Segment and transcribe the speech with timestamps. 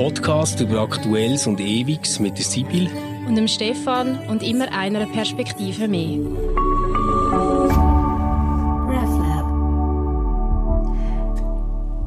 [0.00, 2.88] Podcast über Aktuelles und Ewiges mit der Sibyl
[3.28, 6.20] und dem Stefan und immer einer Perspektive mehr.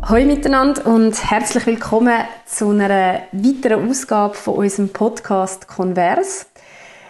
[0.01, 6.47] Hallo miteinander und herzlich willkommen zu einer weiteren Ausgabe von unserem Podcast Converse.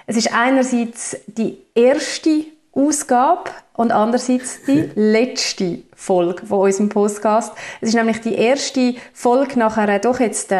[0.06, 2.44] Es ist einerseits die erste
[2.74, 7.54] Ausgabe und andererseits die letzte Folge von unserem Podcast.
[7.82, 10.52] Es ist nämlich die erste Folge nach einer doch jetzt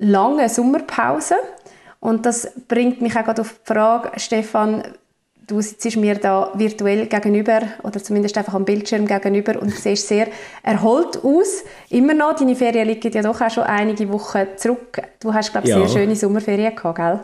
[0.00, 1.36] langen Sommerpause.
[2.00, 4.82] Und das bringt mich auch gerade auf die Frage, Stefan,
[5.46, 10.28] du sitzt mir da virtuell gegenüber oder zumindest einfach am Bildschirm gegenüber und siehst sehr
[10.62, 11.62] erholt aus.
[11.90, 15.02] Immer noch, deine Ferien liegen ja doch auch schon einige Wochen zurück.
[15.20, 15.86] Du hast, glaube ich, ja.
[15.86, 17.20] sehr schöne Sommerferien gehabt, gell?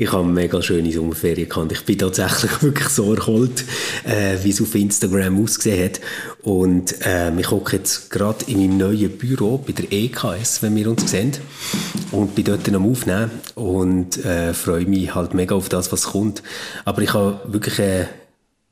[0.00, 1.72] Ich habe mega schöne Sommerferien gehabt.
[1.72, 3.66] Ich bin tatsächlich wirklich so erholt,
[4.06, 6.00] äh, wie es auf Instagram ausgesehen hat.
[6.40, 10.88] Und äh, ich hocke jetzt gerade in meinem neuen Büro bei der EKS, wenn wir
[10.88, 11.32] uns sehen.
[12.12, 16.42] Und bin dort am Aufnehmen und äh, freue mich halt mega auf das, was kommt.
[16.86, 18.06] Aber ich habe wirklich äh,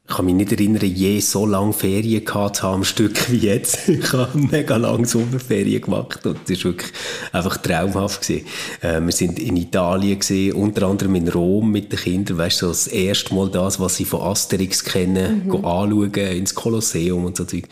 [0.09, 3.39] ich kann mich nicht erinnern, je so lange Ferien gehabt zu haben, am Stück wie
[3.39, 3.79] jetzt.
[3.89, 6.93] Ich habe mega lange Sommerferien gemacht und es war wirklich
[7.31, 8.47] einfach traumhaft gewesen.
[8.81, 12.67] Äh, wir sind in Italien gesehen, unter anderem in Rom mit den Kindern, weißt du,
[12.67, 15.57] so das erste Mal das, was sie von Asterix kennen, mhm.
[15.57, 17.65] anschauen, ins Kolosseum und so Zeug.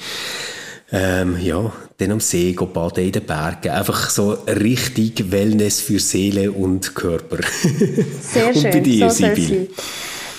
[0.93, 3.71] Ähm, ja, dann am See, baden in den Bergen.
[3.71, 7.39] Einfach so richtig Wellness für Seele und Körper.
[8.21, 9.69] Sehr schön, und bei dir, so Sibyl.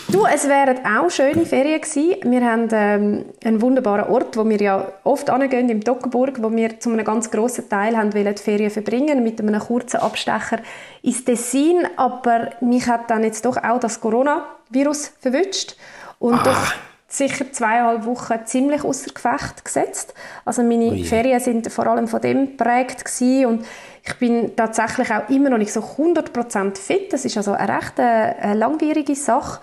[0.09, 2.16] Du, es wären auch schöne Ferien gewesen.
[2.23, 6.80] Wir haben ähm, einen wunderbaren Ort, wo wir ja oft angehen, im Toggenburg, wo wir
[6.80, 10.59] zu einem ganz grossen Teil haben wollen, die Ferien verbringen, mit einem kurzen Abstecher
[11.02, 11.85] ins Tessin.
[11.97, 15.75] Aber mich hat dann jetzt doch auch das Coronavirus verwünscht
[16.19, 16.44] und ah.
[16.44, 16.73] doch
[17.09, 20.13] sicher zweieinhalb Wochen ziemlich außer Gefecht gesetzt.
[20.45, 21.03] Also meine Ui.
[21.03, 23.66] Ferien sind vor allem von dem geprägt gewesen und
[24.05, 27.11] ich bin tatsächlich auch immer noch nicht so 100% fit.
[27.11, 29.59] Das ist also eine recht äh, langwierige Sache.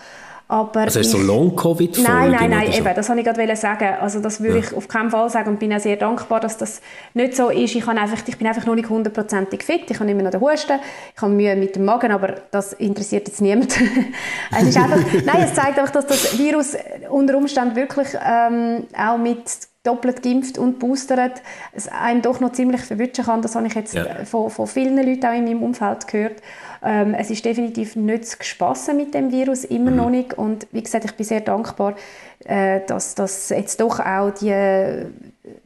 [0.47, 2.79] Aber also ist so Long-Covid Nein, nein, nein, so?
[2.79, 3.95] eben, das wollte ich gerade sagen.
[4.01, 4.65] Also das würde ja.
[4.65, 6.83] ich auf keinen Fall sagen und bin auch sehr dankbar, dass das
[7.15, 7.75] nicht so ist.
[7.75, 10.79] Ich, einfach, ich bin einfach noch nicht hundertprozentig fit, ich habe immer noch den Husten,
[11.17, 13.75] ich habe Mühe mit dem Magen, aber das interessiert jetzt niemand.
[14.59, 16.77] es ist einfach, nein, es zeigt einfach, dass das Virus
[17.09, 19.45] unter Umständen wirklich ähm, auch mit
[19.85, 23.43] doppelt geimpft und boostert, es einem doch noch ziemlich verwünschen kann.
[23.43, 24.25] Das habe ich jetzt ja.
[24.25, 26.43] von, von vielen Leuten auch in meinem Umfeld gehört.
[26.85, 29.97] Ähm, es ist definitiv nicht zu spassen mit dem Virus, immer mhm.
[29.97, 30.35] noch nicht.
[30.35, 31.95] Und wie gesagt, ich bin sehr dankbar,
[32.45, 35.07] äh, dass, dass jetzt doch auch die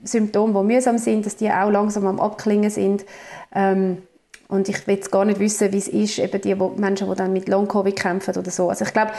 [0.04, 3.04] Symptome, die mühsam sind, dass die auch langsam am Abklingen sind.
[3.52, 3.98] Ähm,
[4.48, 7.16] und ich will jetzt gar nicht wissen, wie es ist, eben die wo, Menschen, die
[7.16, 8.70] dann mit Long-Covid kämpfen oder so.
[8.70, 9.10] Also ich glaube,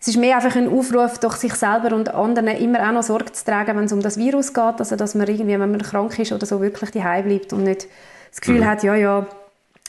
[0.00, 3.32] es ist mehr einfach ein Aufruf, doch sich selber und anderen immer auch noch Sorge
[3.32, 6.18] zu tragen, wenn es um das Virus geht, also dass man irgendwie, wenn man krank
[6.18, 7.86] ist oder so, wirklich daheim bleibt und nicht
[8.30, 8.66] das Gefühl mhm.
[8.66, 9.26] hat, ja, ja,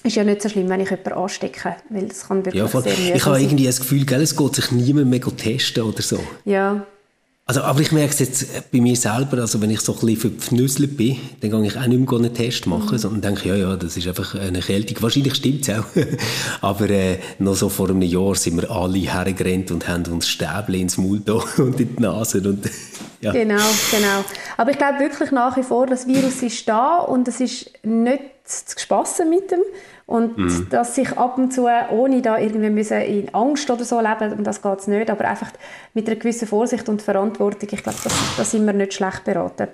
[0.06, 2.84] ist ja nicht so schlimm, wenn ich jemanden anstecke, weil das kann wirklich ja, voll.
[2.84, 6.20] sehr Ich habe irgendwie das Gefühl, gell, es geht sich niemand mehr testen oder so.
[6.46, 6.86] Ja.
[7.48, 10.32] Also, aber ich merke es jetzt bei mir selber, also wenn ich so ein bisschen
[10.32, 12.98] verpfnüsselt bin, dann gehe ich auch nicht mehr einen Test machen, mhm.
[12.98, 14.98] sondern denke, ja, ja, das ist einfach eine Erkältung.
[15.02, 15.86] Wahrscheinlich stimmt es auch.
[16.62, 20.74] aber äh, noch so vor einem Jahr sind wir alle hergerannt und haben uns Stäbchen
[20.74, 22.40] ins Maul da und in die Nase.
[22.40, 22.68] Und,
[23.26, 23.32] ja.
[23.32, 24.24] Genau, genau.
[24.58, 28.24] Aber ich glaube wirklich nach wie vor, das Virus ist da und es ist nicht
[28.44, 29.62] zu spassen mit dem.
[30.08, 30.68] Und mhm.
[30.70, 34.44] dass sich ab und zu, ohne da irgendwie müssen in Angst oder so leben, und
[34.44, 35.50] das geht es nicht, aber einfach
[35.96, 37.98] mit einer gewissen Vorsicht und Verantwortung, ich glaube,
[38.38, 39.70] da sind wir nicht schlecht beraten.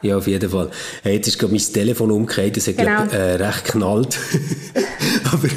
[0.00, 0.70] Ja, auf jeden Fall.
[1.02, 3.02] Hey, jetzt ist gerade mein Telefon umgekehrt, das hat genau.
[3.02, 4.18] glaub, äh, recht knallt.
[5.32, 5.48] aber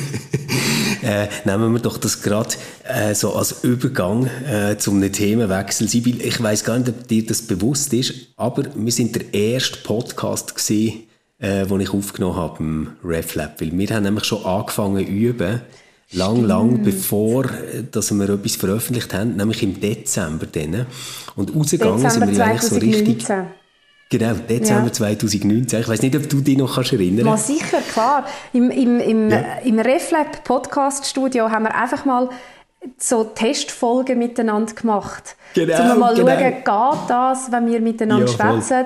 [1.05, 5.87] äh, nehmen wir doch das gerade äh, so als Übergang äh, zum Themenwechsel.
[5.87, 9.77] Sibyl, ich weiß gar nicht, ob dir das bewusst ist, aber wir sind der erste
[9.77, 11.03] Podcast gesehen,
[11.37, 13.61] äh, den ich aufgenommen habe im RefLab.
[13.61, 15.61] Weil wir haben nämlich schon angefangen üben,
[16.11, 16.47] lang, Stimmt.
[16.47, 20.47] lang bevor äh, dass wir etwas veröffentlicht haben, nämlich im Dezember.
[20.47, 20.87] Dann.
[21.35, 23.25] Und rausgegangen Dezember sind wir eigentlich so richtig...
[24.09, 24.93] Genau, Dezember ja.
[24.93, 25.81] 2019.
[25.81, 27.47] Ich weiß nicht, ob du dich noch kannst erinnern kannst.
[27.47, 28.25] sicher, klar.
[28.53, 29.57] Im, im, im, ja.
[29.63, 32.29] im RefLab Podcast Studio haben wir einfach mal
[32.97, 35.35] so Testfolgen miteinander gemacht.
[35.55, 36.29] Genau, um mal genau.
[36.29, 38.85] schauen, geht das, wenn wir miteinander ja, schwätzen?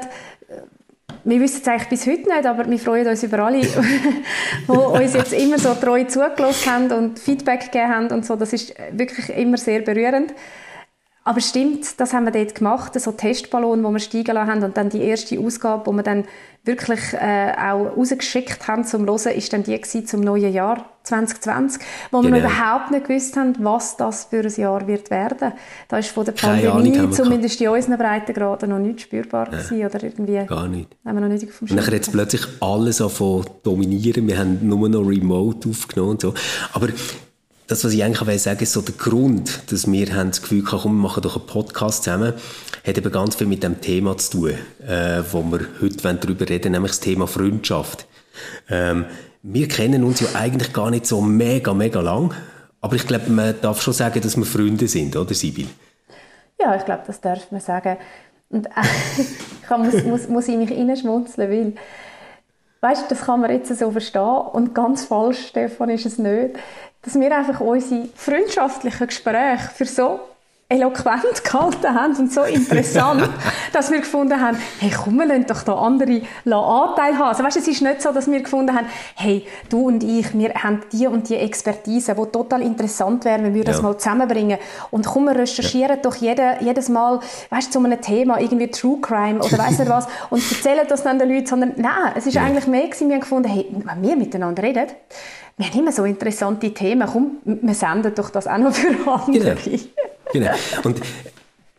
[1.24, 3.68] wir wissen es eigentlich bis heute nicht, aber wir freuen uns über alle, die
[4.72, 8.36] uns jetzt immer so treu zugelassen haben und Feedback gegeben haben und so.
[8.36, 10.33] Das ist wirklich immer sehr berührend.
[11.24, 14.77] Aber stimmt, das haben wir dort gemacht, so Testballon, wo wir steigen lassen haben und
[14.77, 16.25] dann die erste Ausgabe, wo wir dann
[16.66, 21.81] wirklich äh, auch rausgeschickt haben zum Hören, ist dann die zum neuen Jahr 2020,
[22.12, 22.36] wo genau.
[22.36, 25.54] wir überhaupt nicht gewusst haben, was das für ein Jahr wird werden.
[25.88, 29.60] Da ist von der Pandemie, zumindest in unseren Breitengraden, noch nicht spürbar ja.
[29.60, 30.45] gewesen, oder irgendwie.
[30.45, 30.95] Gar nicht.
[31.06, 34.27] Haben wir noch nicht vom und dann jetzt plötzlich alles anfangen dominieren.
[34.27, 36.33] Wir haben nur noch Remote aufgenommen und so.
[36.74, 36.89] Aber
[37.69, 40.66] das, was ich eigentlich will sagen ist so der Grund, dass wir haben das Gefühl
[40.66, 42.33] haben, komm, wir machen doch einen Podcast zusammen,
[42.86, 44.54] hat eben ganz viel mit dem Thema zu tun,
[44.88, 48.07] äh, wo wir heute darüber reden, nämlich das Thema Freundschaft.
[48.69, 49.06] Ähm,
[49.44, 52.33] wir kennen uns ja eigentlich gar nicht so mega, mega lang,
[52.81, 55.68] aber ich glaube, man darf schon sagen, dass wir Freunde sind, oder Sibyl?
[56.60, 57.98] Ja, ich glaube, das darf man sagen.
[58.50, 58.69] Und äh,
[59.63, 61.74] ich muss, muss, muss ich mich reinschmunzeln, weil
[62.81, 64.22] weißt, das kann man jetzt so verstehen
[64.54, 66.56] und ganz falsch, Stefan, ist es nicht
[67.01, 70.19] dass wir einfach unsere freundschaftlichen Gespräche für so
[70.72, 73.28] eloquent gehalten haben und so interessant,
[73.74, 77.30] dass wir gefunden haben, hey, komm, wir lassen doch da andere Anteil haben.
[77.30, 78.86] Also weißt, es ist nicht so, dass wir gefunden haben,
[79.16, 83.56] hey, du und ich, wir haben die und die Expertise, die total interessant wäre, wenn
[83.56, 84.60] wir das mal zusammenbringen.
[84.92, 86.01] Und komm, wir recherchieren ja.
[86.04, 87.19] doch jede, jedes Mal,
[87.50, 91.18] weißt, zu einem Thema, irgendwie True Crime oder weiss nicht was, und erzählen das dann
[91.18, 92.44] den Leuten, sondern nein, es ist ja.
[92.44, 94.88] eigentlich mehr gewesen, wir haben gefunden, hey, wenn wir miteinander reden,
[95.59, 97.06] wir haben immer so interessante Themen.
[97.06, 99.57] Komm, wir senden doch das auch noch für andere.
[99.61, 99.81] Genau.
[100.31, 100.51] genau.
[100.83, 101.01] Und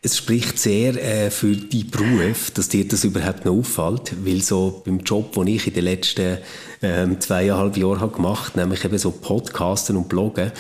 [0.03, 4.82] es spricht sehr äh, für die Beruf, dass dir das überhaupt noch auffällt, weil so
[4.85, 6.38] beim Job, den ich in den letzten
[6.82, 10.53] ähm, zweieinhalb Jahren habe gemacht, nämlich eben so Podcasten und Bloggen,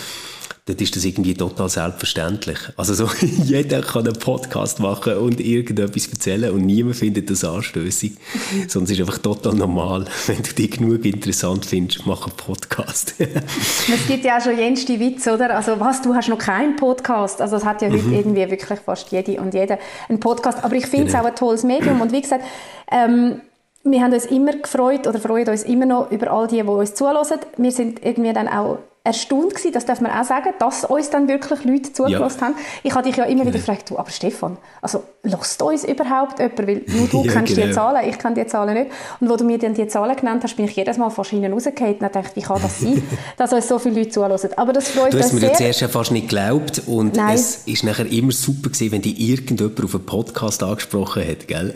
[0.70, 2.58] dort ist das irgendwie total selbstverständlich.
[2.76, 3.08] Also so,
[3.44, 8.12] jeder kann einen Podcast machen und irgendetwas erzählen und niemand findet das anstößig.
[8.66, 10.04] Es ist einfach total normal.
[10.26, 13.14] Wenn du dich genug interessant findest, mach einen Podcast.
[13.18, 15.56] es gibt ja auch schon jenste Witze, oder?
[15.56, 17.40] Also was, du hast noch keinen Podcast?
[17.40, 18.14] Also es hat ja heute mhm.
[18.14, 19.78] irgendwie wirklich fast jede und jeder
[20.08, 20.62] einen Podcast.
[20.62, 21.24] Aber ich finde es genau.
[21.24, 22.44] auch ein tolles Medium und wie gesagt,
[22.92, 23.40] ähm,
[23.82, 26.94] wir haben uns immer gefreut oder freuen uns immer noch über all die, die uns
[26.94, 27.40] zuhören.
[27.56, 28.78] Wir sind irgendwie dann auch
[29.10, 32.46] erstaunt gewesen, das darf man auch sagen, dass uns dann wirklich Leute zugelassen ja.
[32.46, 32.54] haben.
[32.84, 36.58] Ich habe dich ja immer wieder gefragt, du, aber Stefan, also lasst uns überhaupt jemand,
[36.66, 37.66] weil nur du ja, kennst genau.
[37.66, 38.90] die Zahlen, ich kenne die Zahlen nicht.
[39.18, 41.52] Und wo du mir dann die Zahlen genannt hast, bin ich jedes Mal fast hinten
[41.52, 43.02] rausgefallen und dachte, wie kann das sein,
[43.36, 44.50] dass uns so viele Leute zulassen.
[44.56, 45.40] Aber das freut du uns sehr.
[45.40, 47.34] Du hast mir zuerst fast nicht geglaubt und Nein.
[47.34, 51.74] es ist nachher immer super gewesen, wenn dich irgendjemand auf einen Podcast angesprochen hat, gell?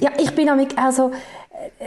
[0.00, 1.12] ja, ich bin nämlich, also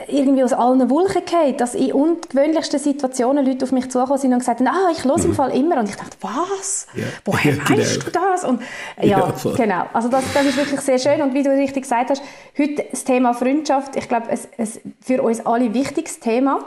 [0.07, 4.39] irgendwie aus allen Wolken gefallen, dass in ungewöhnlichsten Situationen Leute auf mich zugekommen sind und
[4.39, 5.25] gesagt haben, ah, ich höre mhm.
[5.25, 5.79] im Fall immer.
[5.79, 6.87] Und ich dachte, was?
[6.93, 7.03] Ja.
[7.25, 7.79] Woher ja, genau.
[7.79, 8.43] weißt du das?
[8.43, 8.61] Und,
[9.01, 9.85] ja, ja genau.
[9.93, 11.21] Also das, das ist wirklich sehr schön.
[11.21, 12.21] Und wie du richtig gesagt hast,
[12.57, 16.59] heute das Thema Freundschaft, ich glaube, es, es für uns alle wichtiges Thema.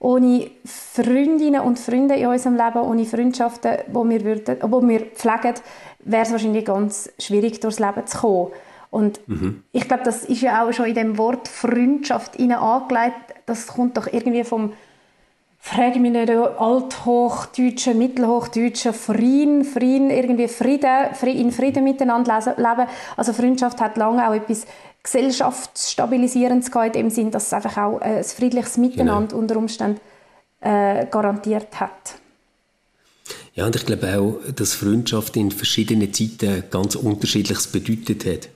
[0.00, 5.54] Ohne Freundinnen und Freunde in unserem Leben, ohne Freundschaften, die wir, würden, die wir pflegen,
[6.00, 8.48] wäre es wahrscheinlich ganz schwierig, durchs Leben zu kommen.
[8.94, 9.64] Und mhm.
[9.72, 13.34] ich glaube, das ist ja auch schon in dem Wort Freundschaft angelegt.
[13.44, 14.72] Das kommt doch irgendwie vom,
[15.58, 22.88] frage mich nicht, althochdeutschen, mittelhochdeutschen Frieden, Frieden, irgendwie Frieden, in Frieden miteinander leben.
[23.16, 24.64] Also Freundschaft hat lange auch etwas
[25.02, 29.40] gesellschaftsstabilisierendes gehabt, im Sinn, dass es einfach auch äh, ein friedliches Miteinander genau.
[29.40, 30.00] unter Umständen
[30.60, 32.14] äh, garantiert hat.
[33.54, 38.48] Ja, und ich glaube auch, dass Freundschaft in verschiedenen Zeiten ganz Unterschiedliches bedeutet hat.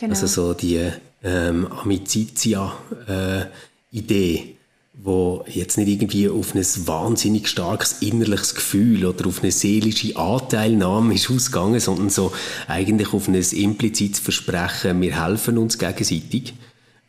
[0.00, 0.14] Genau.
[0.14, 0.90] Also so die
[1.22, 4.54] ähm, Amicizia-Idee, äh,
[4.94, 11.12] wo jetzt nicht irgendwie auf ein wahnsinnig starkes innerliches Gefühl oder auf eine seelische Anteilnahme
[11.14, 12.32] ist ausgegangen, sondern so
[12.66, 16.54] eigentlich auf ein implizites Versprechen, wir helfen uns gegenseitig.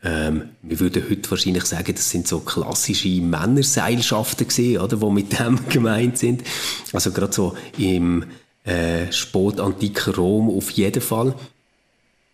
[0.03, 5.39] Ähm, wir würden heute wahrscheinlich sagen, das sind so klassische Männerseilschaften gesehen, oder, wo mit
[5.39, 6.43] dem gemeint sind.
[6.91, 8.25] Also gerade so im
[8.65, 11.35] äh, spätantiken Rom auf jeden Fall.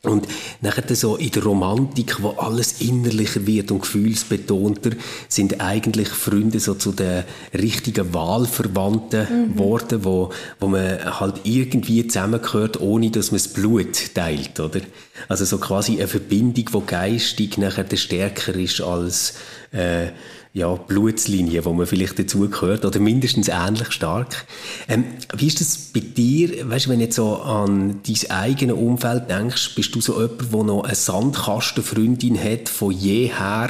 [0.04, 0.28] Und
[0.62, 4.92] nachher so in der Romantik, wo alles innerlicher wird und gefühlsbetonter,
[5.28, 7.24] sind eigentlich Freunde so zu den
[7.54, 10.04] richtigen Wahlverwandten geworden, mhm.
[10.06, 14.82] wo, wo man halt irgendwie zusammengehört, ohne dass man das Blut teilt, oder?
[15.30, 19.34] Also so quasi eine Verbindung, die geistig nachher stärker ist als
[19.72, 20.10] äh,
[20.58, 24.48] ja, Blutslinie, wo man vielleicht dazugehört, oder mindestens ähnlich stark.
[24.88, 25.04] Ähm,
[25.36, 29.76] wie ist das bei dir, weißt wenn du jetzt so an dein eigenes Umfeld denkst,
[29.76, 33.70] bist du so jemand, der noch eine Sandkastenfreundin hat von jeher,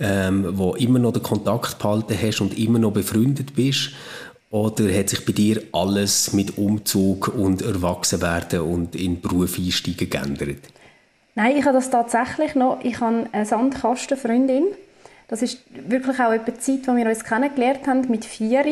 [0.00, 3.90] ähm, wo immer noch den Kontakt behalten hast und immer noch befreundet bist?
[4.48, 10.60] Oder hat sich bei dir alles mit Umzug und Erwachsenwerden und in Beruf einsteigen geändert?
[11.34, 12.78] Nein, ich habe das tatsächlich noch.
[12.82, 14.64] Ich habe eine Sandkastenfreundin.
[15.28, 18.64] Das ist wirklich auch etwa die Zeit, wo wir uns kennengelernt haben, mit vier.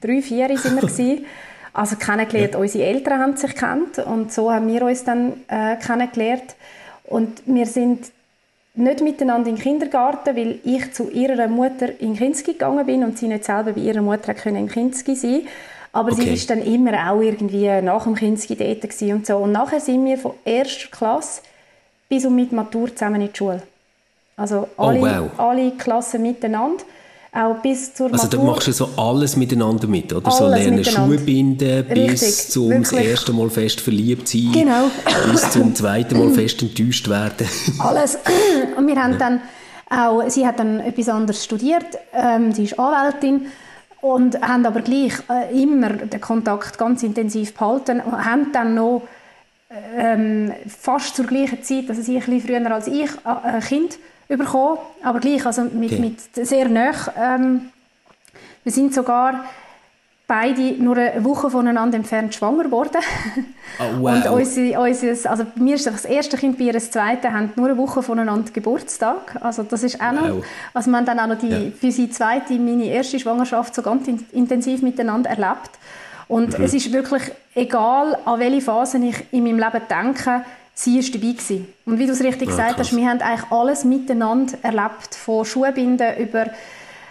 [0.00, 1.24] Drei, vier sind wir gewesen.
[1.72, 2.58] Also kennengelernt, ja.
[2.58, 6.56] unsere Eltern haben sich kennt und so haben wir uns dann äh, kennengelernt.
[7.04, 8.10] Und wir sind
[8.72, 13.18] nicht miteinander in den Kindergarten, weil ich zu ihrer Mutter in Kinski gegangen bin und
[13.18, 15.42] sie nicht selber bei ihrer Mutter können in Kinski sein
[15.96, 16.24] aber okay.
[16.24, 19.38] sie ist dann immer auch irgendwie nach dem Kinski dort und so.
[19.38, 21.40] Und nachher sind wir von erster Klasse
[22.06, 23.62] bis und mit Matur zusammen in die Schule.
[24.36, 25.38] Also oh, alle, oh, wow.
[25.38, 26.84] alle Klassen miteinander
[27.36, 30.26] auch bis zur Also da machst du so alles miteinander mit, oder?
[30.26, 33.06] Alles so lernen Schuhe binden, bis zum wirklich.
[33.06, 34.90] erste Mal fest verliebt sein, genau.
[35.30, 37.46] bis zum zweiten Mal fest enttäuscht werden.
[37.78, 38.18] alles.
[38.76, 39.18] Und wir haben ja.
[39.18, 39.40] dann
[39.90, 43.48] auch, sie hat dann etwas anderes studiert, ähm, sie ist Anwältin
[44.00, 49.02] und haben aber gleich äh, immer den Kontakt ganz intensiv behalten und haben dann noch
[49.94, 53.98] ähm, fast zur gleichen Zeit, also sie ein bisschen früher als ich, äh, ein Kind
[54.28, 56.00] bekommen, aber gleich, also mit, okay.
[56.00, 56.92] mit sehr nah.
[57.16, 57.70] Ähm,
[58.64, 59.44] wir sind sogar
[60.26, 62.98] beide nur eine Woche voneinander entfernt schwanger geworden.
[63.78, 64.14] Oh, wow.
[64.14, 67.68] Und unsere, unser, also mir ist das erste Kind, bei ihr das zweite, haben nur
[67.68, 69.36] eine Woche voneinander Geburtstag.
[69.40, 70.44] Also das ist auch noch, wow.
[70.74, 71.70] also wir haben dann auch noch die, ja.
[71.78, 75.70] für sie zweite, meine erste Schwangerschaft so ganz intensiv miteinander erlebt.
[76.28, 76.64] Und mhm.
[76.64, 77.22] es ist wirklich
[77.54, 80.44] egal, an welche Phase ich in meinem Leben denke,
[80.76, 81.32] sie war dabei.
[81.32, 81.66] Gewesen.
[81.84, 85.44] Und wie du es richtig ja, gesagt hast, wir haben eigentlich alles miteinander erlebt, von
[85.44, 86.46] Schuhbinden über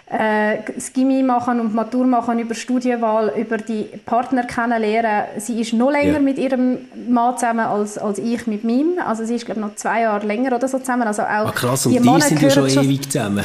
[0.08, 0.58] äh,
[0.94, 5.24] Gimmi machen und Matur machen, über Studienwahl, über die Partner kennenlernen.
[5.38, 6.18] Sie ist noch länger ja.
[6.20, 8.98] mit ihrem Mann zusammen als, als ich mit meinem.
[9.04, 11.08] Also sie ist, glaube ich, noch zwei Jahre länger oder so zusammen.
[11.08, 13.44] Also auch ah, krass, und die, die sind ja schon ewig zusammen.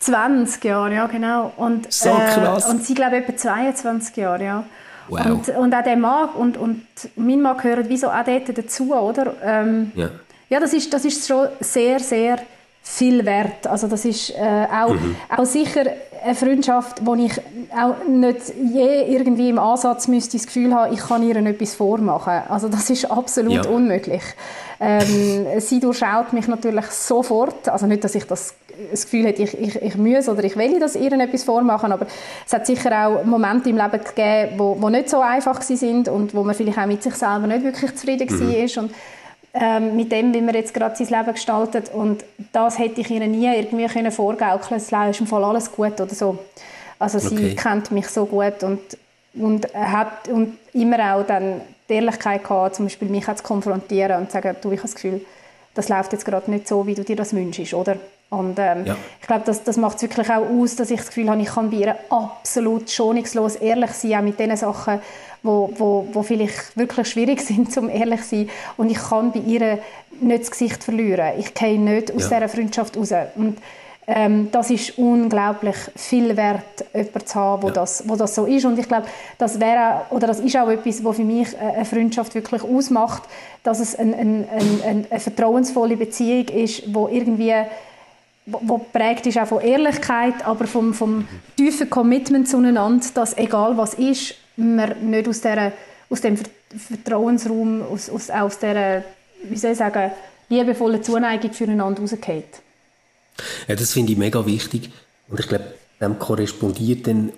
[0.00, 1.52] 20 Jahre, ja genau.
[1.56, 2.68] Und, so krass.
[2.68, 4.64] Äh, und sie, glaube ich, etwa 22 Jahre, ja.
[5.08, 5.26] Wow.
[5.26, 6.84] Und, und auch der Mann und, und
[7.16, 9.34] mein Mann gehören wie so auch dort dazu, oder?
[9.42, 10.10] Ähm, ja.
[10.48, 12.38] ja, das ist, das ist schon sehr, sehr
[12.88, 13.66] viel wert.
[13.66, 15.16] Also das ist äh, auch, mhm.
[15.36, 15.82] auch sicher
[16.22, 17.32] eine Freundschaft, wo ich
[17.76, 22.42] auch nicht je irgendwie im Ansatz müsste das Gefühl haben, ich kann ihr etwas vormachen.
[22.48, 23.68] Also das ist absolut ja.
[23.68, 24.22] unmöglich.
[24.78, 27.68] Ähm, sie durchschaut mich natürlich sofort.
[27.68, 28.54] Also nicht, dass ich das,
[28.90, 32.06] das Gefühl hätte, ich, ich, ich muss oder ich will, dass ihr etwas vormachen, aber
[32.46, 36.34] es hat sicher auch Momente im Leben gegeben, wo, wo nicht so einfach sind und
[36.34, 38.52] wo man vielleicht auch mit sich selber nicht wirklich zufrieden mhm.
[38.52, 38.82] war.
[38.84, 38.92] Und
[39.58, 41.90] ähm, mit dem, wie man jetzt gerade sein Leben gestaltet.
[41.92, 45.08] Und das hätte ich ihr nie irgendwie können vorgaukeln können.
[45.10, 46.38] Es ist im Fall alles gut oder so.
[46.98, 47.54] Also sie okay.
[47.54, 48.80] kennt mich so gut und,
[49.34, 54.26] und hat und immer auch dann die Ehrlichkeit gehabt, zum Beispiel mich zu konfrontieren und
[54.26, 55.20] zu sagen, du, ich habe das Gefühl,
[55.74, 57.96] das läuft jetzt gerade nicht so, wie du dir das wünschst, oder?
[58.28, 58.96] Und ähm, ja.
[59.20, 61.48] ich glaube, das, das macht es wirklich auch aus, dass ich das Gefühl habe, ich
[61.48, 65.00] kann bei ihr absolut schonungslos ehrlich sein, auch mit den Sachen,
[65.42, 68.50] wo, wo, wo vielleicht wirklich schwierig sind, zum ehrlich zu sein.
[68.76, 69.78] Und ich kann bei ihr
[70.20, 71.38] nicht das Gesicht verlieren.
[71.38, 72.38] Ich gehe nicht aus ja.
[72.40, 73.12] dieser Freundschaft raus.
[73.36, 73.58] Und
[74.08, 77.74] ähm, das ist unglaublich viel wert, jemanden zu haben, wo, ja.
[77.74, 78.64] das, wo das so ist.
[78.64, 79.06] Und ich glaube,
[79.38, 83.24] das wäre oder das ist auch etwas, was für mich eine Freundschaft wirklich ausmacht,
[83.62, 87.54] dass es ein, ein, ein, eine vertrauensvolle Beziehung ist, wo irgendwie
[88.46, 91.26] wo prägt ist auch von Ehrlichkeit, aber vom, vom
[91.56, 95.72] tiefen Commitment zueinander, dass egal was ist, man nicht aus, der,
[96.08, 96.38] aus dem
[96.76, 99.02] Vertrauensraum, aus, aus, aus dieser,
[99.42, 100.12] wie soll ich sagen,
[100.48, 102.62] liebevollen Zuneigung füreinander rausgeht.
[103.66, 104.90] Ja, das finde ich mega wichtig.
[105.28, 107.32] Und ich glaube, dem korrespondiert dann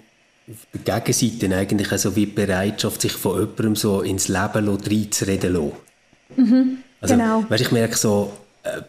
[0.50, 5.40] auf der Gegenseite eigentlich also wie die Bereitschaft, sich von jemandem so ins Leben reinzureden
[5.40, 5.72] zu lassen.
[6.36, 7.44] Mhm, also, genau.
[7.48, 8.32] Weißt, ich merke so,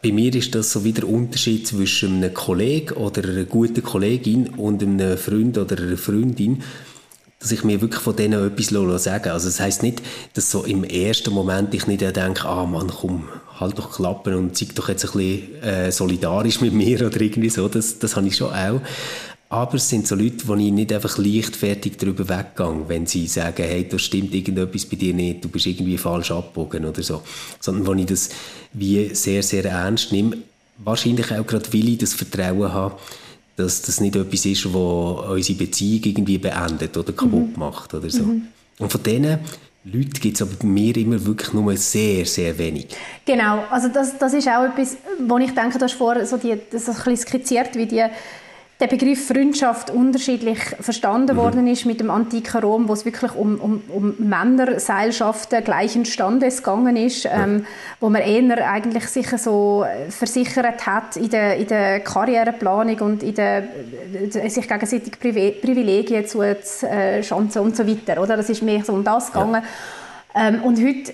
[0.02, 4.50] bei mir ist das so wie der Unterschied zwischen einem Kollegen oder einer guten Kollegin
[4.50, 6.64] und einem Freund oder einer Freundin
[7.40, 10.02] dass ich mir wirklich von denen etwas sagen Also das heisst nicht,
[10.34, 14.58] dass so im ersten Moment ich nicht denke, ah Mann, komm, halt doch klappen und
[14.58, 17.68] zeig doch jetzt ein bisschen äh, solidarisch mit mir oder irgendwie so.
[17.70, 18.82] Das, das habe ich schon auch.
[19.52, 23.64] Aber es sind so Leute, wo ich nicht einfach leichtfertig darüber weggehe, wenn sie sagen,
[23.64, 27.24] hey, da stimmt irgendetwas bei dir nicht, du bist irgendwie falsch abgebogen oder so.
[27.60, 28.30] Sondern wo ich das
[28.74, 30.38] wie sehr, sehr ernst nehme.
[30.78, 32.96] Wahrscheinlich auch gerade, weil ich das Vertrauen habe,
[33.56, 37.60] dass das nicht etwas ist, das unsere Beziehung irgendwie beendet oder kaputt mhm.
[37.60, 38.24] macht oder so.
[38.24, 38.44] Mhm.
[38.78, 39.40] Und von diesen
[39.84, 42.90] Leuten gibt es aber bei mir immer wirklich nur sehr, sehr wenig.
[43.26, 44.96] Genau, also das, das ist auch etwas,
[45.28, 48.06] wo ich denke, du hast vorher so die, das ein bisschen skizziert, wie die
[48.80, 51.42] der Begriff Freundschaft unterschiedlich verstanden mhm.
[51.42, 56.64] worden ist mit dem antiken Rom, wo es wirklich um, um, um Männerseilschaften gleichen Standes
[56.64, 57.66] gegangen ist, ähm,
[58.00, 63.36] wo man eher eigentlich sich so versichert hat in der, in der Karriereplanung und in
[63.36, 63.64] der,
[64.14, 68.22] äh, sich gegenseitig Privilegien zu äh, schanzen und so weiter.
[68.22, 68.38] Oder?
[68.38, 69.62] Das ist mehr so um das gegangen.
[70.34, 70.48] Ja.
[70.48, 71.14] Ähm, und heute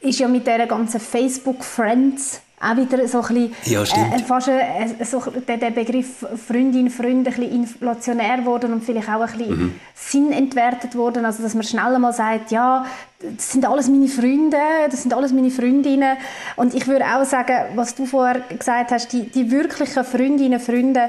[0.00, 5.04] ist ja mit dieser ganzen Facebook-Friends auch wieder so ein bisschen, ja, äh, fast äh,
[5.04, 9.58] so, der, der, Begriff Freundin, Freund ein bisschen inflationär worden und vielleicht auch ein bisschen
[9.58, 9.80] mhm.
[9.94, 12.84] sinnentwertet worden, also dass man schnell mal sagt, ja,
[13.18, 14.58] das sind alles meine Freunde,
[14.90, 16.18] das sind alles meine Freundinnen
[16.56, 21.08] und ich würde auch sagen, was du vorher gesagt hast, die, die wirklichen Freundinnen, Freunde,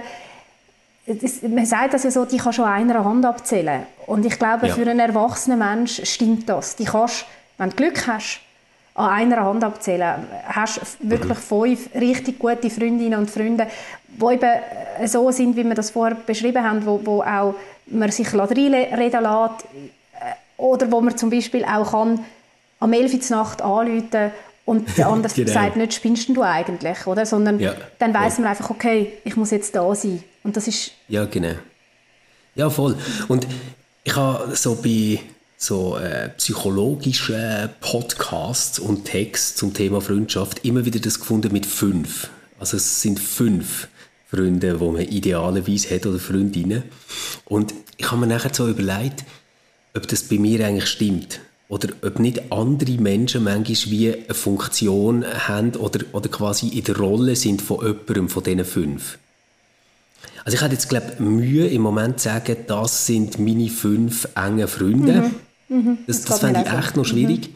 [1.05, 4.67] das, man sagt das ja so, die kann schon einer Hand abzählen und ich glaube,
[4.67, 4.73] ja.
[4.73, 6.77] für einen erwachsenen Mensch stimmt das.
[6.77, 7.25] Die kannst,
[7.57, 8.39] wenn du Glück hast,
[8.93, 10.25] an einer Hand abzählen.
[10.47, 13.67] Hast wirklich fünf richtig gute Freundinnen und Freunde,
[14.07, 17.55] die eben so sind, wie wir das vorher beschrieben haben, wo, wo auch
[17.87, 22.23] man sich reinreden lässt äh, oder wo man zum Beispiel auch kann
[22.79, 24.31] am 11 Uhr Nacht anrufen
[24.65, 25.51] und der andere genau.
[25.51, 27.25] sagt nicht, spinnst du eigentlich, oder?
[27.25, 27.73] Sondern ja.
[27.99, 30.23] dann weiß man einfach, okay, ich muss jetzt da sein.
[30.43, 30.91] Und das ist...
[31.07, 31.53] Ja, genau.
[32.55, 32.97] Ja, voll.
[33.27, 33.47] Und
[34.03, 35.19] ich habe so bei
[35.61, 42.29] so äh, psychologische Podcasts und Texte zum Thema Freundschaft immer wieder das gefunden mit fünf.
[42.59, 43.87] Also es sind fünf
[44.27, 46.81] Freunde, wo man idealerweise hat oder Freundinnen.
[47.45, 49.23] Und ich habe mir nachher so überlegt,
[49.93, 51.41] ob das bei mir eigentlich stimmt.
[51.69, 56.97] Oder ob nicht andere Menschen manchmal wie eine Funktion haben oder, oder quasi in der
[56.97, 59.19] Rolle sind von jemandem von diesen fünf.
[60.43, 64.67] Also ich hätte jetzt, glaube Mühe im Moment zu sagen, das sind meine fünf engen
[64.67, 65.13] Freunde.
[65.13, 65.35] Mhm.
[65.71, 67.47] Mhm, das das, das fände ich echt noch schwierig.
[67.47, 67.55] Mhm.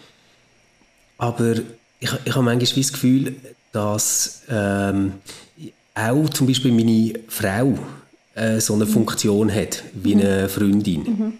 [1.17, 1.55] Aber
[1.99, 3.35] ich, ich habe manchmal das Gefühl,
[3.71, 5.13] dass ähm,
[5.93, 7.77] auch zum Beispiel meine Frau
[8.33, 8.89] äh, so eine mhm.
[8.89, 10.49] Funktion hat, wie eine mhm.
[10.49, 11.03] Freundin.
[11.03, 11.33] Mhm.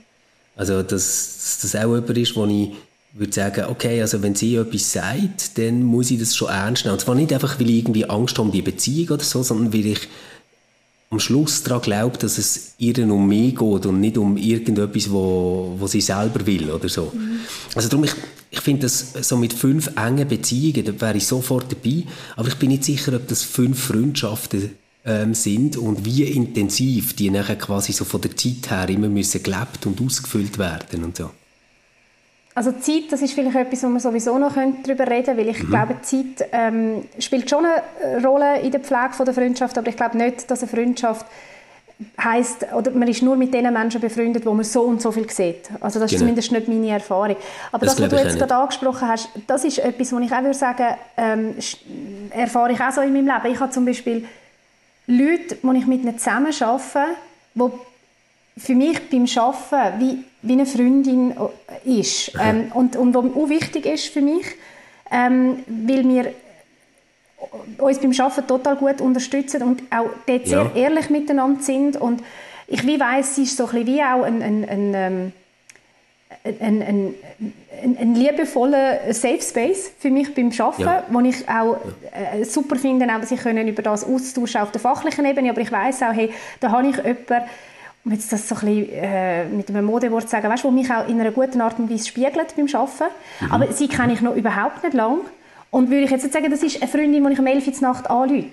[0.58, 2.72] Also, dass, dass das auch jemand ist, wo ich
[3.14, 6.94] würde sagen, okay, also wenn sie etwas sagt, dann muss ich das schon ernst nehmen.
[6.94, 9.74] Und zwar nicht einfach, weil ich irgendwie Angst habe um die Beziehung oder so, sondern
[9.74, 10.10] weil ich
[11.16, 15.76] am Schluss daran glaubt, dass es ihr um mich geht und nicht um irgendetwas, wo,
[15.80, 17.12] wo sie selber will oder so.
[17.14, 17.40] Mhm.
[17.74, 18.14] Also darum, ich,
[18.52, 22.04] ich finde das so mit fünf engen Beziehungen, da wäre ich sofort dabei,
[22.36, 24.72] aber ich bin nicht sicher, ob das fünf Freundschaften
[25.06, 29.42] ähm, sind und wie intensiv die nachher quasi so von der Zeit her immer müssen
[29.42, 31.32] gelebt und ausgefüllt werden und so.
[32.58, 35.62] Also Zeit, das ist vielleicht etwas, wo wir sowieso noch darüber reden können, weil ich
[35.62, 35.70] mhm.
[35.70, 39.98] glaube, Zeit ähm, spielt schon eine Rolle in der Pflege von der Freundschaft, aber ich
[39.98, 41.26] glaube nicht, dass eine Freundschaft
[42.22, 45.30] heißt oder man ist nur mit den Menschen befreundet, wo man so und so viel
[45.30, 45.70] sieht.
[45.80, 46.16] Also das genau.
[46.16, 47.36] ist zumindest nicht meine Erfahrung.
[47.72, 50.42] Aber das, das was du jetzt gerade angesprochen hast, das ist etwas, wo ich auch
[50.42, 51.56] würde sagen, ähm,
[52.32, 53.54] erfahre ich auch so in meinem Leben.
[53.54, 54.26] Ich habe zum Beispiel
[55.08, 57.16] Leute, die ich mit ihnen zusammen arbeite,
[57.54, 57.72] die
[58.58, 62.32] für mich beim Arbeiten wie, wie eine Freundin äh, ist.
[62.42, 64.46] Ähm, und, und was auch wichtig ist für mich,
[65.12, 66.34] ähm, weil wir
[67.78, 70.82] uns beim Arbeiten total gut unterstützen und auch dort sehr ja.
[70.82, 71.98] ehrlich miteinander sind.
[71.98, 72.24] Und
[72.68, 75.32] ich wie weiss, sie ist so ein wie auch ein, ein, ein, ähm,
[76.44, 77.16] ein, ein,
[77.84, 81.04] ein, ein liebevoller Safe Space für mich beim Arbeiten, ja.
[81.10, 81.78] wo ich auch
[82.12, 85.72] äh, super finde, auch, sich können über das austauschen auf der fachlichen Ebene, aber ich
[85.72, 87.50] weiß auch, hey, da habe ich jemanden,
[88.06, 90.92] um jetzt das so ein bisschen äh, mit einem Modewort zu sagen, weißt, wo mich
[90.92, 93.14] auch in einer guten Art und Weise spiegelt beim Arbeiten.
[93.42, 93.52] Mhm.
[93.52, 95.22] Aber sie kenne ich noch überhaupt nicht lange.
[95.76, 97.74] Und würde ich jetzt nicht sagen, das ist eine Freundin, die ich um 11 Uhr
[97.82, 98.46] Nacht anrufe.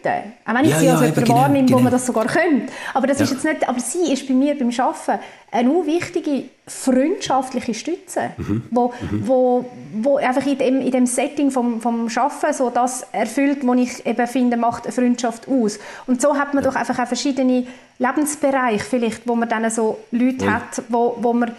[0.45, 1.79] Auch wenn ich ja, sie als ja, jemand genau, wahrnehme, genau.
[1.79, 2.73] wo man das sogar könnte.
[2.95, 3.25] Aber das ja.
[3.27, 8.65] ist jetzt nicht, aber sie ist bei mir beim Arbeiten eine wichtige freundschaftliche Stütze, mhm.
[8.73, 9.29] Wo, mhm.
[9.29, 13.79] wo, wo einfach in dem, in dem Setting vom, vom Arbeiten so das erfüllt, was
[13.79, 15.79] ich eben finde, macht eine Freundschaft aus.
[16.09, 17.69] Und so hat man doch einfach auch verschiedene
[18.01, 20.55] Lebensbereiche vielleicht, wo man dann so Leute mhm.
[20.55, 21.53] hat, wo, wo man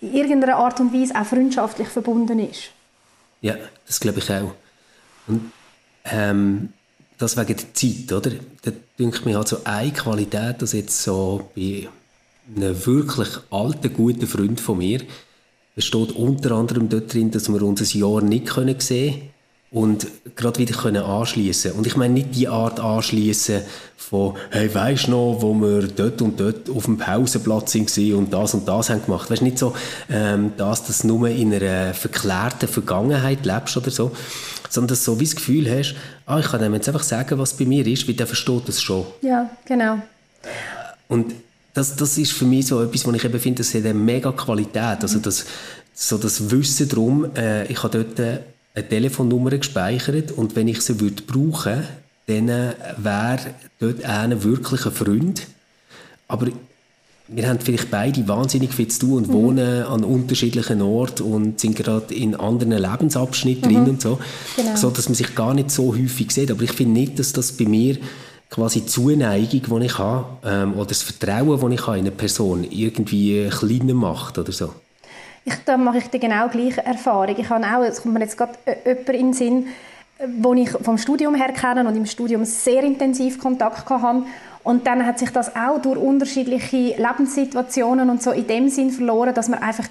[0.00, 2.70] in irgendeiner Art und Weise auch freundschaftlich verbunden ist.
[3.42, 3.54] Ja,
[3.86, 4.56] das glaube ich auch.
[5.26, 5.52] Und
[6.04, 6.70] ähm,
[7.18, 8.30] das wegen der Zeit, oder?
[8.62, 11.88] Da denke mir halt so eine Qualität, dass jetzt so bei
[12.54, 15.00] einem wirklich alten, guten Freund von mir
[15.74, 19.31] besteht unter anderem dort drin, dass wir uns ein Jahr nicht sehen können
[19.72, 20.06] und
[20.36, 23.62] gerade wieder können anschließen und ich meine nicht die Art anschließen
[23.96, 28.52] von hey weißt noch wo wir dort und dort auf dem Pausenplatz sind und das
[28.52, 29.30] und das haben gemacht.
[29.30, 29.74] Weißt nicht so
[30.10, 34.12] ähm, dass das nur in einer verklärten Vergangenheit lebst oder so.
[34.68, 35.94] Sondern dass du so wie das Gefühl hast
[36.26, 38.82] ah ich kann dem jetzt einfach sagen was bei mir ist weil der versteht das
[38.82, 39.06] schon.
[39.22, 39.98] Ja genau.
[41.08, 41.34] Und
[41.72, 44.32] das, das ist für mich so etwas, wo ich eben finde, das hat eine mega
[44.32, 44.98] Qualität.
[45.00, 45.46] Also das,
[45.94, 48.40] so das Wissen darum, äh, ich habe dort
[48.74, 51.82] eine Telefonnummer gespeichert und wenn ich sie würde brauchen,
[52.26, 53.38] dann wäre
[53.80, 55.46] dort einer wirklich ein Freund.
[56.28, 56.48] Aber
[57.28, 59.32] wir haben vielleicht beide wahnsinnig viel zu tun und mhm.
[59.32, 63.74] wohnen an unterschiedlichen Orten und sind gerade in anderen Lebensabschnitten mhm.
[63.74, 64.18] drin und so,
[64.56, 64.76] genau.
[64.76, 66.50] so dass man sich gar nicht so häufig sieht.
[66.50, 67.96] Aber ich finde nicht, dass das bei mir
[68.50, 72.10] quasi die Zuneigung, die ich habe, ähm, oder das Vertrauen, das ich habe in eine
[72.10, 74.72] Person irgendwie kleiner macht oder so.
[75.44, 77.36] Ich, da mache ich die genau gleiche Erfahrung.
[77.36, 78.52] Ich habe auch, es kommt mir jetzt gerade
[78.84, 79.66] jemand in den Sinn,
[80.40, 84.22] wo ich vom Studium her kenne und im Studium sehr intensiv Kontakt hatte.
[84.62, 89.34] Und dann hat sich das auch durch unterschiedliche Lebenssituationen und so in dem Sinn verloren,
[89.34, 89.86] dass man einfach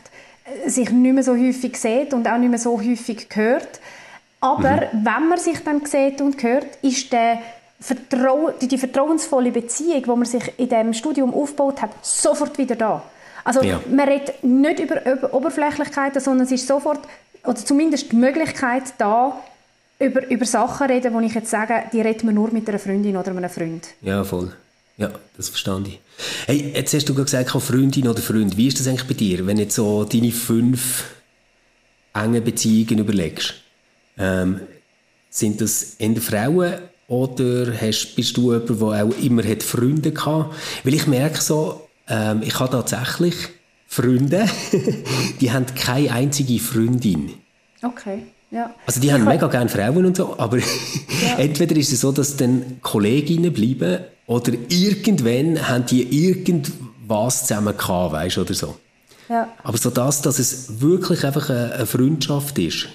[0.46, 3.82] äh, sich nicht mehr so häufig sieht und auch nicht mehr so häufig hört.
[4.40, 5.06] Aber mhm.
[5.06, 7.40] wenn man sich dann sieht und hört, ist der
[7.82, 12.76] Vertrau die, die vertrauensvolle Beziehung, die man sich in dem Studium aufgebaut hat, sofort wieder
[12.76, 13.04] da.
[13.44, 13.82] Also ja.
[13.90, 17.00] man redet nicht über, Oberflächlichkeiten, sondern es ist sofort,
[17.44, 19.40] oder zumindest die Möglichkeit da,
[20.00, 23.16] über, über Sachen reden, wo ich jetzt sage, die redet man nur mit einer Freundin
[23.18, 23.88] oder einem Freund.
[24.02, 24.52] Ja, voll.
[24.98, 26.00] Ja, das verstand ich.
[26.46, 28.58] Hey, jetzt hast du gesagt, Freundin oder Freund.
[28.58, 31.06] Wie ist das eigentlich bei dir, wenn du jetzt so deine fünf
[32.14, 33.56] engen Beziehungen überlegst?
[34.18, 34.62] Ähm,
[35.30, 36.76] sind das eher Frauen
[37.08, 40.50] oder hast, bist du jemand, der auch immer hat Freunde hatte?
[40.84, 43.36] Weil ich merke so, ähm, ich habe tatsächlich
[43.88, 44.46] Freunde,
[45.42, 47.32] die haben keine einzige Freundin.
[47.82, 48.24] Okay.
[48.52, 48.76] Ja.
[48.86, 50.66] Also die haben mega gerne Frauen und so, aber ja.
[51.38, 58.14] entweder ist es so, dass dann Kolleginnen bleiben oder irgendwann haben die irgendwas zusammen gehabt,
[58.14, 58.78] weißt, oder so.
[59.30, 59.48] Ja.
[59.64, 62.90] Aber so das, dass es wirklich einfach eine, eine Freundschaft ist,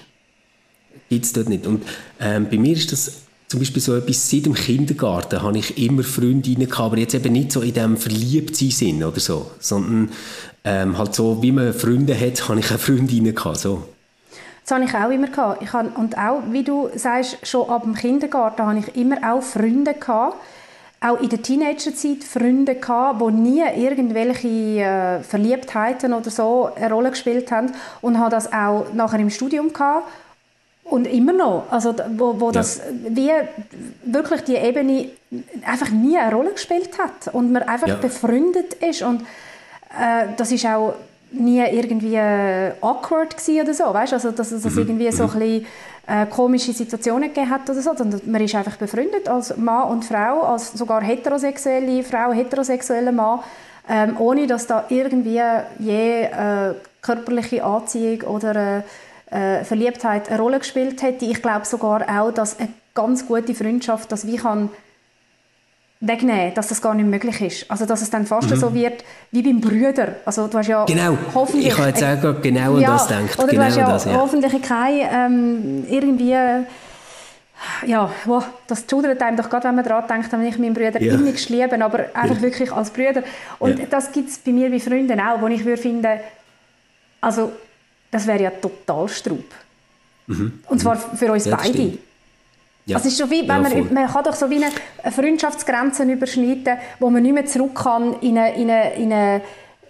[1.09, 1.65] gibt es dort nicht.
[1.65, 1.83] Und
[2.19, 6.03] ähm, bei mir ist das zum Beispiel so etwas, seit dem Kindergarten habe ich immer
[6.03, 10.09] Freundinnen gehabt, aber jetzt eben nicht so in dem Verliebtsein oder so, sondern
[10.65, 13.83] ähm, halt so, wie man Freunde hat, habe ich auch Freundinnen gehabt, so.
[14.67, 15.61] Das habe ich auch immer gehabt.
[15.61, 19.41] Ich habe, und auch, wie du sagst, schon ab dem Kindergarten habe ich immer auch
[19.41, 20.35] Freunde gehabt.
[20.99, 27.11] Auch in der Teenagerzeit Freunde gehabt, die nie irgendwelche äh, Verliebtheiten oder so eine Rolle
[27.11, 27.71] gespielt haben.
[28.01, 30.05] Und habe das auch nachher im Studium gehabt.
[30.89, 31.65] Und immer noch.
[31.69, 33.31] Also, wo, wo das wie
[34.05, 35.09] wirklich die Ebene
[35.65, 37.33] einfach nie eine Rolle gespielt hat.
[37.33, 39.01] Und man einfach befreundet ist.
[39.01, 40.93] Und äh, das ist auch
[41.31, 44.13] nie irgendwie äh, awkward oder so, weißt?
[44.13, 44.77] Also dass es mhm.
[44.77, 45.29] irgendwie so mhm.
[45.33, 45.65] ein bisschen,
[46.07, 50.05] äh, komische Situationen gegeben hat oder so, sondern man ist einfach befreundet als Mann und
[50.05, 53.41] Frau, als sogar heterosexuelle Frau, heterosexueller Mann,
[53.89, 55.41] ähm, ohne dass da irgendwie
[55.79, 58.81] je äh, körperliche Anziehung oder äh,
[59.29, 61.25] Verliebtheit eine Rolle gespielt hätte.
[61.25, 64.69] Ich glaube sogar auch, dass eine ganz gute Freundschaft das wie kann
[65.99, 67.71] wegnehmen, dass das gar nicht möglich ist.
[67.71, 68.55] Also dass es dann fast mhm.
[68.55, 70.15] so wird wie beim Brüder.
[70.25, 71.17] Also du hast ja genau.
[71.33, 71.67] hoffentlich...
[71.67, 73.39] Ich habe jetzt auch genau an ja, das gedacht.
[73.39, 74.13] Oder genau du hast ja, das, ja.
[74.13, 76.35] hoffentlich keine ähm, irgendwie...
[77.87, 81.01] Ja, wow, das schudert einem doch gerade, wenn man daran denkt, wenn ich meinen Brüder
[81.01, 81.15] ja.
[81.15, 82.41] innigst liebe, aber einfach ja.
[82.43, 83.23] wirklich als Brüder.
[83.57, 83.85] Und ja.
[83.89, 86.19] das gibt es bei mir bei Freunden auch, wo ich würde finden,
[87.19, 87.51] also
[88.11, 89.45] das wäre ja total Straub.
[90.27, 90.59] Mhm.
[90.67, 91.73] Und zwar für uns beide.
[91.73, 91.99] Stimmt.
[92.85, 92.95] Ja.
[92.95, 96.03] Also es ist so wie, wenn ja, man, man kann doch so wie eine Freundschaftsgrenze
[96.03, 99.41] überschneiden, wo man nicht mehr zurück kann in eine, in eine, in eine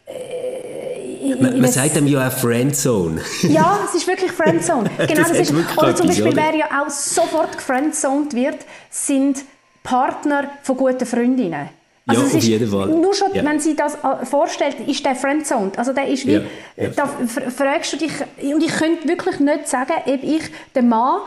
[0.08, 3.22] äh, in, man, man sagt dem ja auch Friendzone.
[3.44, 4.90] ja, es ist wirklich Friendzone.
[4.98, 8.58] Genau, das, das ist, oder zum Beispiel, wer ja auch sofort gefriendzoned wird,
[8.90, 9.44] sind
[9.84, 11.70] Partner von guten Freundinnen.
[12.08, 12.88] Also ja, auf jeden Fall.
[12.88, 13.44] Nur schon, ja.
[13.44, 15.72] wenn sie das äh, vorstellt, ist der Friendzone.
[15.76, 16.42] Also der ist wie, ja,
[16.78, 16.88] ja.
[16.96, 20.44] da fragst du dich, und ich könnte wirklich nicht sagen, ob ich
[20.74, 21.20] den Mann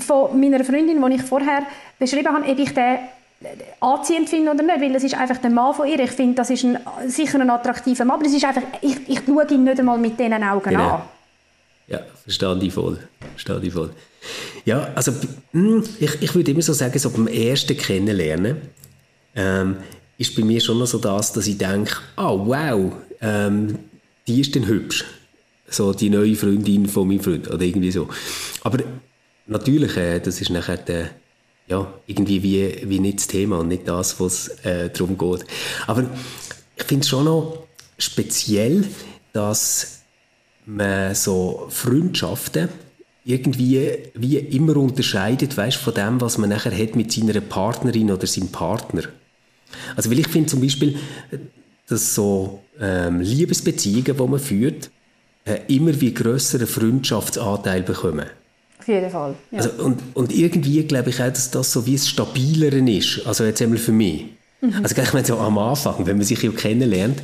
[0.00, 1.62] von meiner Freundin, den ich vorher
[2.00, 2.98] beschrieben habe, ob ich den
[3.80, 6.00] anziehend finde oder nicht, weil das ist einfach der Mann von ihr.
[6.00, 9.20] Ich finde, das ist ein, sicher ein attraktiver Mann, aber es ist einfach, ich, ich
[9.24, 10.94] schaue ihn nicht einmal mit diesen Augen genau.
[10.94, 11.02] an.
[11.86, 12.98] Ja, verstehe ich voll.
[13.36, 13.90] Verstehe ich voll.
[14.64, 15.12] Ja, also
[15.52, 18.56] hm, ich, ich würde immer so sagen, so beim ersten Kennenlernen,
[19.36, 19.76] ähm,
[20.18, 23.78] ist bei mir schon noch so das, dass ich denke, oh wow, ähm,
[24.26, 25.04] die ist dann hübsch.
[25.68, 28.08] So die neue Freundin von meinem Freund oder irgendwie so.
[28.62, 28.78] Aber
[29.46, 31.10] natürlich, äh, das ist nachher der,
[31.66, 35.46] ja, irgendwie wie, wie nicht das Thema und nicht das, was äh, darum geht.
[35.86, 36.04] Aber
[36.76, 37.66] ich finde es schon noch
[37.98, 38.84] speziell,
[39.32, 40.02] dass
[40.66, 42.68] man so Freundschaften
[43.24, 48.26] irgendwie wie immer unterscheidet, weißt, von dem, was man nachher hat mit seiner Partnerin oder
[48.26, 49.04] seinem Partner.
[49.96, 50.96] Also weil ich finde zum Beispiel,
[51.88, 54.90] dass so ähm, Liebesbeziehungen, die man führt,
[55.44, 58.26] äh, immer wie größeren Freundschaftsanteil bekommen.
[58.78, 59.34] Auf jeden Fall.
[59.50, 59.58] Ja.
[59.58, 63.26] Also, und, und irgendwie glaube ich auch, dass das so wie es stabilere ist.
[63.26, 64.26] Also jetzt einmal für mich.
[64.60, 64.74] Mhm.
[64.82, 67.22] Also ich meine so am Anfang, wenn man sich ja kennenlernt,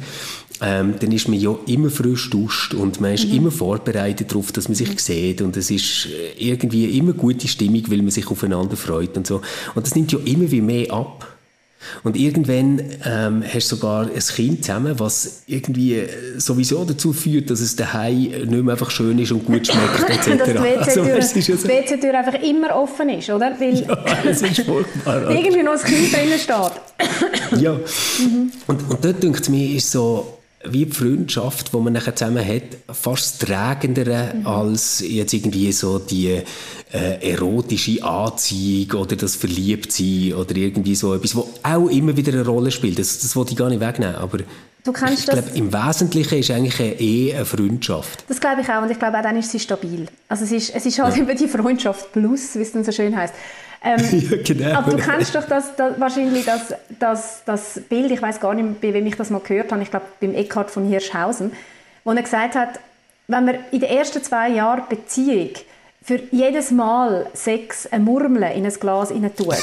[0.62, 3.37] ähm, dann ist man ja immer frisch duscht und man ist mhm.
[3.37, 4.98] immer vorbereitet darauf, dass man sich mhm.
[4.98, 9.26] sieht und es ist äh, irgendwie immer gute Stimmung, weil man sich aufeinander freut und
[9.26, 9.40] so.
[9.74, 11.29] Und das nimmt ja immer wie mehr ab.
[12.02, 17.50] Und irgendwann ähm, hast du sogar ein Kind zusammen, was irgendwie äh, sowieso dazu führt,
[17.50, 20.28] dass es daheim nicht mehr einfach schön ist und gut schmeckt, etc.
[20.78, 21.68] dass die WC-Tür also, ja so.
[21.68, 23.58] WC einfach immer offen ist, oder?
[23.58, 25.30] Weil ja, das ist furchtbar.
[25.30, 27.60] irgendwie noch ein Kind drinnen steht.
[27.62, 27.72] ja.
[27.72, 28.52] Mhm.
[28.66, 32.46] Und, und dort denkt es mir, ist so, wie die Freundschaft, die man nachher zusammen
[32.46, 34.46] hat, fast tragender mhm.
[34.46, 36.42] als jetzt irgendwie so die
[36.92, 42.44] äh, erotische Anziehung oder das Verliebtsein oder irgendwie so etwas, was auch immer wieder eine
[42.44, 42.98] Rolle spielt.
[42.98, 44.38] Das, das wollte ich gar nicht wegnehmen, aber
[44.82, 48.24] Du ich glaube, im Wesentlichen ist eigentlich eine Ehe eine Freundschaft.
[48.28, 50.06] Das glaube ich auch und ich glaube auch dann ist sie stabil.
[50.26, 51.22] Also es ist, es ist halt ja.
[51.22, 53.34] immer die Freundschaft plus, wie es dann so schön heißt.
[53.82, 53.98] Ähm,
[54.30, 54.74] ja, genau.
[54.74, 58.80] Aber du kennst doch das, das wahrscheinlich das, das, das Bild, ich weiß gar nicht,
[58.80, 61.52] bei wem ich das mal gehört habe, ich glaube beim Eckhard von Hirschhausen,
[62.04, 62.80] wo er gesagt hat,
[63.28, 65.50] wenn man in den ersten zwei Jahren Beziehung
[66.02, 69.54] für jedes Mal Sex ein Murmeln in ein Glas rein tut.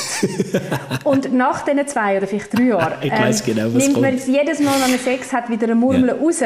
[1.04, 4.28] und nach diesen zwei oder vielleicht drei Jahren ähm, genau, nimmt man kommt.
[4.28, 6.14] jedes Mal, wenn man Sex hat, wieder ein Murmeln ja.
[6.14, 6.44] raus.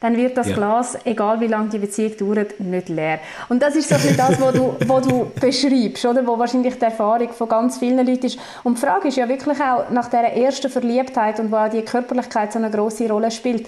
[0.00, 0.54] Dann wird das ja.
[0.56, 3.20] Glas, egal wie lange die Beziehung dauert, nicht leer.
[3.48, 6.26] Und das ist so ein das, was du, was du beschreibst, oder?
[6.26, 8.38] wo wahrscheinlich die Erfahrung von ganz vielen Leuten ist.
[8.64, 11.82] Und die Frage ist ja wirklich auch nach dieser ersten Verliebtheit und wo auch die
[11.82, 13.66] Körperlichkeit so eine große Rolle spielt,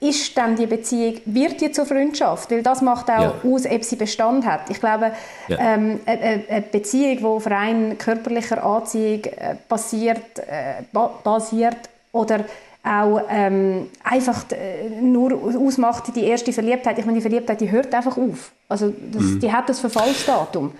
[0.00, 2.50] ist dann die Beziehung, wird die zur Freundschaft?
[2.50, 3.34] Weil das macht auch ja.
[3.44, 4.70] aus, ob sie Bestand hat.
[4.70, 5.12] Ich glaube,
[5.48, 5.58] ja.
[5.58, 10.82] ähm, eine, eine, Beziehung, die auf rein körperlicher Anziehung äh, basiert, äh,
[11.22, 11.76] basiert
[12.12, 12.44] oder
[12.82, 16.98] auch ähm, einfach äh, nur ausmacht die erste Verliebtheit.
[16.98, 18.52] Ich meine, die Verliebtheit, die hört einfach auf.
[18.70, 19.40] Also das, mhm.
[19.40, 20.72] die hat das Verfallsdatum.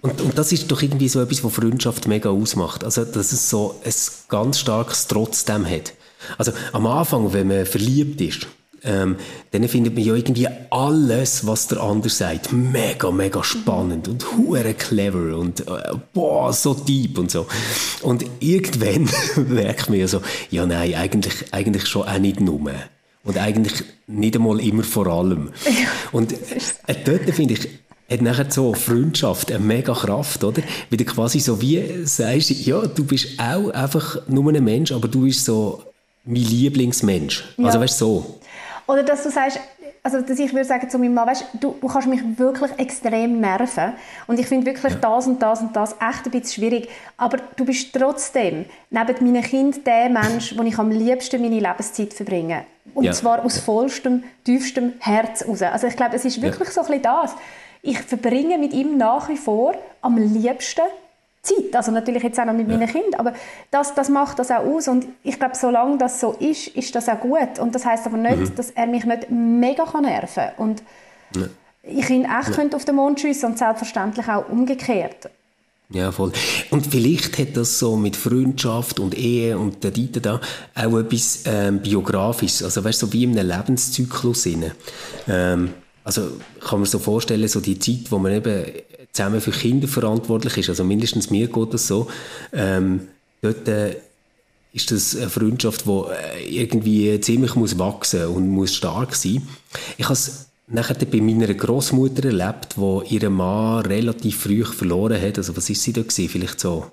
[0.00, 2.84] Und, und, das ist doch irgendwie so etwas, was Freundschaft mega ausmacht.
[2.84, 3.92] Also, dass es so ein
[4.28, 5.92] ganz starkes Trotzdem hat.
[6.36, 8.46] Also am Anfang, wenn man verliebt ist,
[8.84, 9.16] ähm,
[9.50, 14.74] dann findet man ja irgendwie alles, was der andere sagt, mega, mega spannend und hure
[14.74, 17.46] clever und äh, boah, so deep und so.
[18.02, 19.08] Und irgendwann
[19.48, 22.72] merkt man ja so, ja nein, eigentlich, eigentlich schon auch nicht nur.
[23.24, 25.50] Und eigentlich nicht einmal immer vor allem.
[26.12, 27.68] Und äh, dort finde ich,
[28.10, 30.62] hat nachher so Freundschaft eine mega Kraft, oder?
[30.88, 35.08] Weil du quasi so wie sagst, ja, du bist auch einfach nur ein Mensch, aber
[35.08, 35.82] du bist so
[36.28, 37.42] mein Lieblingsmensch.
[37.42, 37.66] Also, ja.
[37.66, 38.38] Also weißt du, so.
[38.86, 39.60] Oder dass du sagst,
[40.02, 43.40] also dass ich würde sagen zu meinem Mann, weißt, du, du kannst mich wirklich extrem
[43.40, 43.92] nerven
[44.26, 44.98] und ich finde wirklich ja.
[44.98, 49.42] das und das und das echt ein bisschen schwierig, aber du bist trotzdem neben meinem
[49.42, 52.64] Kind der Mensch, wo ich am liebsten meine Lebenszeit verbringe.
[52.94, 53.12] Und ja.
[53.12, 55.62] zwar aus vollstem, tiefstem Herz raus.
[55.62, 56.74] Also ich glaube, es ist wirklich ja.
[56.74, 57.34] so ein bisschen das.
[57.82, 60.82] Ich verbringe mit ihm nach wie vor am liebsten
[61.48, 61.74] Zeit.
[61.76, 62.76] Also natürlich jetzt auch noch mit ja.
[62.76, 63.32] meinen Kindern, aber
[63.70, 67.08] das, das macht das auch aus und ich glaube, solange das so ist, ist das
[67.08, 68.54] auch gut und das heißt aber nicht, mhm.
[68.54, 70.82] dass er mich nicht mega kann nerven kann und
[71.36, 71.46] ja.
[71.82, 72.76] ich ihn echt ja.
[72.76, 75.30] auf den Mond schiessen und selbstverständlich auch umgekehrt.
[75.90, 76.32] Ja, voll.
[76.70, 80.40] Und vielleicht hat das so mit Freundschaft und Ehe und der Dieter da
[80.74, 84.46] auch etwas ähm, Biografisches, also weißt du, so wie in einem Lebenszyklus.
[84.46, 85.70] Ähm,
[86.04, 86.22] also
[86.60, 88.66] kann man sich so vorstellen, so die Zeit, wo man eben
[89.12, 92.08] zusammen für Kinder verantwortlich ist, also mindestens mir geht das so,
[92.52, 93.08] ähm,
[93.42, 93.96] dort äh,
[94.72, 99.46] ist das eine Freundschaft, die äh, irgendwie ziemlich muss wachsen und muss stark sein.
[99.96, 105.38] Ich habe es nachher bei meiner Großmutter erlebt, wo ihre Mann relativ früh verloren hat.
[105.38, 106.28] Also was ist sie da gewesen?
[106.28, 106.90] Vielleicht so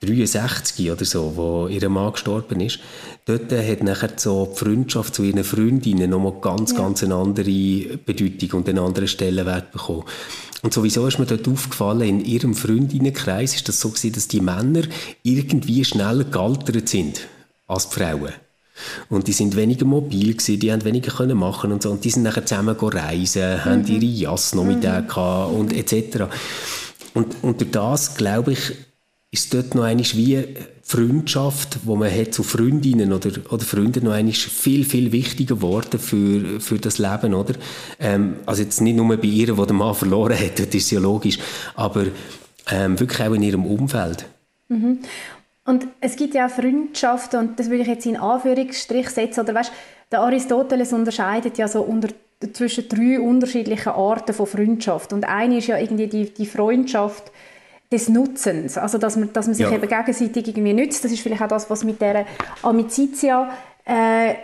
[0.00, 2.78] 63 oder so, wo ihr Mann gestorben ist,
[3.26, 6.78] dort hat nachher so die Freundschaft zu ihren Freundinnen nochmal ganz, ja.
[6.78, 10.04] ganz eine andere Bedeutung und einen anderen Stellenwert bekommen.
[10.62, 14.40] Und sowieso ist mir dort aufgefallen, in ihrem Freundinnenkreis ist das so gewesen, dass die
[14.40, 14.82] Männer
[15.22, 17.20] irgendwie schneller gealtert sind
[17.66, 18.32] als die Frauen.
[19.08, 21.90] Und die sind weniger mobil gewesen, die haben weniger können machen und so.
[21.90, 23.64] Und die sind nachher zusammen reisen, mhm.
[23.64, 25.56] haben ihre Jass noch mit mhm.
[25.56, 26.24] und etc.
[27.14, 28.72] Und, und durch das, glaube ich,
[29.30, 30.42] ist dort noch eine wie
[30.82, 36.00] Freundschaft, wo man hat zu Freundinnen oder, oder Freunden noch einmal viel, viel wichtiger geworden
[36.00, 37.54] für, für das Leben, oder?
[38.00, 40.98] Ähm, also jetzt nicht nur bei ihr, die der Mann verloren hat, das ist ja
[40.98, 41.38] logisch,
[41.74, 42.06] aber
[42.70, 44.24] ähm, wirklich auch in ihrem Umfeld.
[44.68, 45.00] Mhm.
[45.66, 49.54] Und es gibt ja auch Freundschaften, und das würde ich jetzt in Anführungsstrich setzen, oder
[49.54, 49.72] weißt,
[50.10, 52.08] der Aristoteles unterscheidet ja so unter
[52.52, 55.12] zwischen drei unterschiedlichen Arten von Freundschaft.
[55.12, 57.32] Und eine ist ja irgendwie die, die Freundschaft,
[57.90, 59.72] des Nutzens, also dass man, dass man sich ja.
[59.72, 61.04] eben gegenseitig irgendwie nützt.
[61.04, 62.26] Das ist vielleicht auch das, was mit der
[62.62, 63.50] Amicitia
[63.84, 64.34] äh,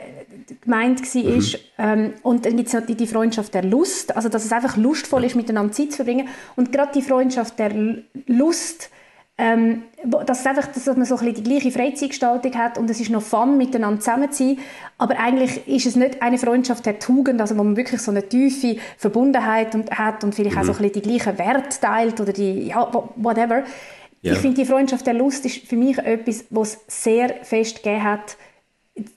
[0.62, 1.22] gemeint war.
[1.22, 1.54] Mhm.
[1.78, 4.76] Ähm, und dann gibt es noch die, die, Freundschaft der Lust, also dass es einfach
[4.76, 6.28] lustvoll ist, miteinander Zeit zu verbringen.
[6.56, 7.72] Und gerade die Freundschaft der
[8.26, 8.90] Lust
[9.36, 9.82] ähm,
[10.26, 13.22] dass, einfach, dass man so ein bisschen die gleiche Freizeitgestaltung hat und es ist noch
[13.22, 14.58] Fun, miteinander zusammen zu sein.
[14.98, 18.28] Aber eigentlich ist es nicht eine Freundschaft der Tugend, also wo man wirklich so eine
[18.28, 20.62] tiefe Verbundenheit und, hat und vielleicht mhm.
[20.62, 23.64] auch so ein bisschen die gleichen Werte teilt oder die, ja, whatever.
[24.22, 24.32] Ja.
[24.32, 28.04] Ich finde, die Freundschaft der Lust ist für mich etwas, was es sehr fest gegeben
[28.04, 28.36] hat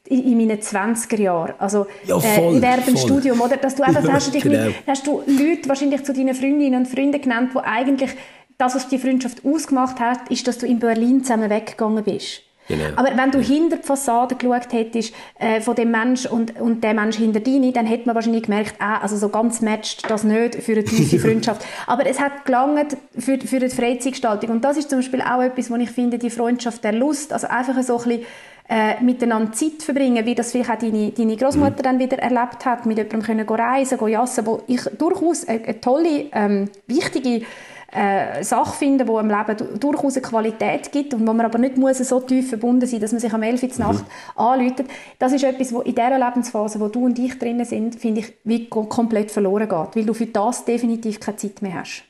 [0.05, 3.57] in meinen 20er Jahren, also ja, äh, voll, äh, während dem Studium, oder?
[3.57, 4.65] Dass du einfach, hast, du dich genau.
[4.65, 8.09] mit, hast du Leute wahrscheinlich zu deinen Freundinnen und Freunden genannt, die eigentlich
[8.57, 12.41] das, was die Freundschaft ausgemacht hat, ist, dass du in Berlin zusammen weggegangen bist.
[12.67, 12.83] Genau.
[12.97, 16.93] Aber wenn du hinter die Fassade geschaut hättest, äh, von dem Mensch und, und der
[16.93, 20.55] Mensch hinter dir, dann hätte man wahrscheinlich gemerkt, ah, also so ganz matcht das nicht
[20.55, 21.65] für eine tiefe Freundschaft.
[21.85, 24.49] Aber es hat gelangt für, für die Freizeitgestaltung.
[24.49, 27.47] Und das ist zum Beispiel auch etwas, wo ich finde, die Freundschaft der Lust, also
[27.47, 28.25] einfach so ein bisschen
[28.69, 31.83] äh, miteinander Zeit verbringen, wie das vielleicht auch deine, deine Großmutter mhm.
[31.83, 35.79] dann wieder erlebt hat, mit jemandem können reisen, gehen jassen, wo ich durchaus eine, eine
[35.79, 37.45] tolle, ähm, wichtige
[37.91, 41.77] äh, Sache finden, die im Leben durchaus eine Qualität gibt und wo man aber nicht
[41.77, 44.41] muss so tief verbunden sein dass man sich am 11 Uhr Nacht mhm.
[44.41, 44.87] anläutet.
[45.19, 48.33] Das ist etwas, wo in dieser Lebensphase, wo du und ich drinnen sind, finde ich,
[48.43, 52.03] wie komplett verloren geht, weil du für das definitiv keine Zeit mehr hast.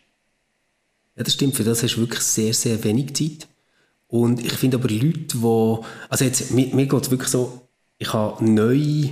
[1.16, 1.56] Ja, das stimmt.
[1.56, 3.48] Für das hast du wirklich sehr, sehr wenig Zeit.
[4.08, 5.78] Und ich finde aber Leute, die,
[6.10, 7.62] also jetzt, mir, mir geht es wirklich so,
[7.98, 9.10] ich habe neue,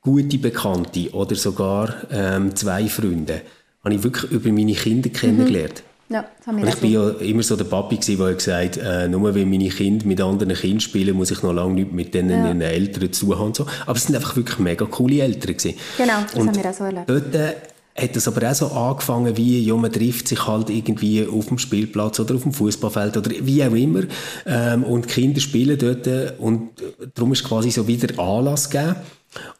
[0.00, 3.42] gute Bekannte oder sogar ähm, zwei Freunde,
[3.82, 5.82] habe ich wirklich über meine Kinder kennengelernt.
[5.82, 5.93] Mhm.
[6.10, 9.68] Ja, das ich war ja immer so der Papi der gesagt äh, nur wenn meine
[9.68, 12.46] Kinder mit anderen Kindern spielen, muss ich noch lange nicht mit denen ja.
[12.46, 13.54] ihren Eltern zu haben.
[13.54, 13.66] So.
[13.86, 15.78] Aber es sind einfach wirklich mega coole Eltern gewesen.
[15.96, 17.08] Genau, das und haben wir auch so erlebt.
[17.08, 17.54] Dort, äh,
[17.96, 21.58] hat es aber auch so angefangen, wie ja, man trifft sich halt irgendwie auf dem
[21.58, 24.02] Spielplatz oder auf dem Fußballfeld oder wie auch immer
[24.46, 26.70] ähm, und die Kinder spielen dort und
[27.14, 28.96] darum ist quasi so wieder Anlass gegeben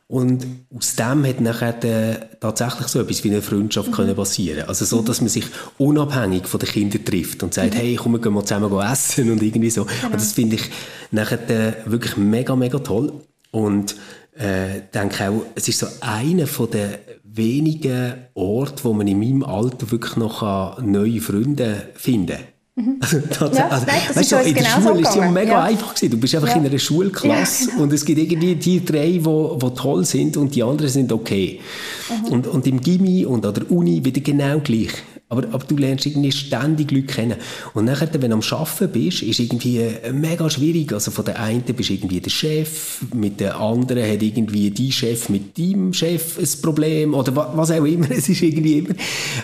[0.07, 3.95] und aus dem hat nachher äh, tatsächlich so etwas wie eine Freundschaft mhm.
[3.95, 5.47] können passieren Also so, dass man sich
[5.79, 7.79] unabhängig von den Kindern trifft und sagt, mhm.
[7.79, 9.85] hey, komm, wir gehen mal zusammen essen und irgendwie so.
[9.85, 10.07] Genau.
[10.07, 10.71] Und das finde ich
[11.11, 13.13] nachher äh, wirklich mega, mega toll.
[13.51, 13.97] Und
[14.37, 16.91] äh, denke auch, es ist so einer von den
[17.23, 22.54] wenigen Orten, wo man in meinem Alter wirklich noch neue Freunde finden kann.
[22.77, 22.99] Mhm.
[23.01, 23.19] Also,
[23.57, 25.63] ja, also, nein, weißt du, in der genau Schule war es ja mega ja.
[25.63, 26.11] einfach gewesen.
[26.11, 26.57] Du bist einfach ja.
[26.57, 27.83] in einer Schulklasse genau.
[27.83, 31.61] und es gibt irgendwie die drei, die, die toll sind und die anderen sind okay.
[32.09, 32.33] Mhm.
[32.33, 34.91] Und, und im Gimmi und an der Uni wieder genau gleich.
[35.29, 37.37] Aber, aber du lernst irgendwie ständig Leute kennen.
[37.73, 40.93] Und nachher, wenn du am Arbeiten bist, ist irgendwie äh, mega schwierig.
[40.93, 44.93] Also von der einen bist du irgendwie der Chef, mit der anderen hat irgendwie die
[44.93, 48.11] Chef mit deinem Chef ein Problem oder was auch immer.
[48.15, 48.95] Es ist irgendwie immer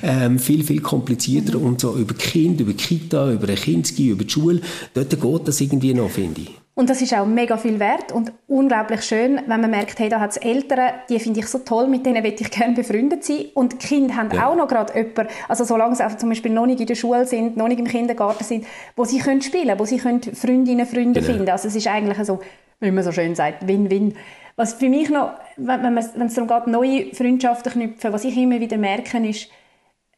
[0.03, 1.59] ähm, viel, viel komplizierter.
[1.59, 1.65] Mhm.
[1.65, 4.61] Und so über Kind, über Kita, über ein Kinski, über die Schule,
[4.95, 6.60] dort geht das irgendwie noch, finde ich.
[6.75, 10.21] Und das ist auch mega viel wert und unglaublich schön, wenn man merkt, hey, da
[10.21, 13.47] hat es Eltern, die finde ich so toll, mit denen möchte ich gerne befreundet sein.
[13.55, 14.49] Und die Kinder haben ja.
[14.49, 17.57] auch noch gerade jemanden, also solange sie zum Beispiel noch nicht in der Schule sind,
[17.57, 21.33] noch nicht im Kindergarten sind, wo sie können spielen wo sie können Freundinnen, Freunde genau.
[21.33, 21.51] finden.
[21.51, 22.41] Also es ist eigentlich so,
[22.79, 24.15] wie man so schön sagt, Win-Win.
[24.57, 28.61] Was für mich noch, wenn, wenn es darum geht, neue Freundschaften knüpfen, was ich immer
[28.61, 29.49] wieder merke, ist,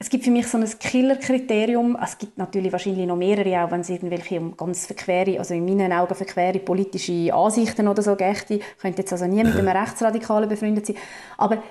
[0.03, 1.97] es gibt für mich so ein Killerkriterium.
[2.03, 5.65] Es gibt natürlich wahrscheinlich noch mehrere, auch wenn es irgendwelche um ganz verquere, also in
[5.65, 8.51] meinen Augen verquere politische Ansichten oder so geht.
[8.51, 10.97] Ich könnte jetzt also nie mit einem Rechtsradikalen befreundet sein.
[11.39, 11.63] Aber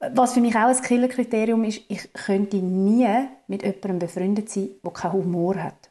[0.00, 3.08] was für mich auch ein Killerkriterium ist, ich könnte nie
[3.46, 5.88] mit jemandem befreundet sein, der keinen Humor hat.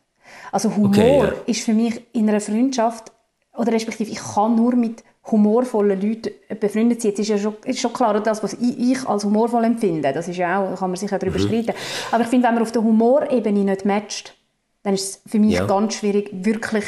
[0.51, 1.33] Also Humor okay, ja.
[1.47, 3.11] ist für mich in einer Freundschaft,
[3.55, 7.11] oder respektive ich kann nur mit humorvollen Leuten befreundet sind.
[7.11, 10.37] Jetzt ist ja schon, ist schon klar, das, was ich, als humorvoll empfinde, das ist
[10.37, 11.47] ja auch, kann man sich ja darüber mhm.
[11.47, 11.73] streiten.
[12.11, 14.35] Aber ich finde, wenn man auf der Humorebene nicht matcht,
[14.83, 15.65] dann ist es für mich ja.
[15.65, 16.85] ganz schwierig, wirklich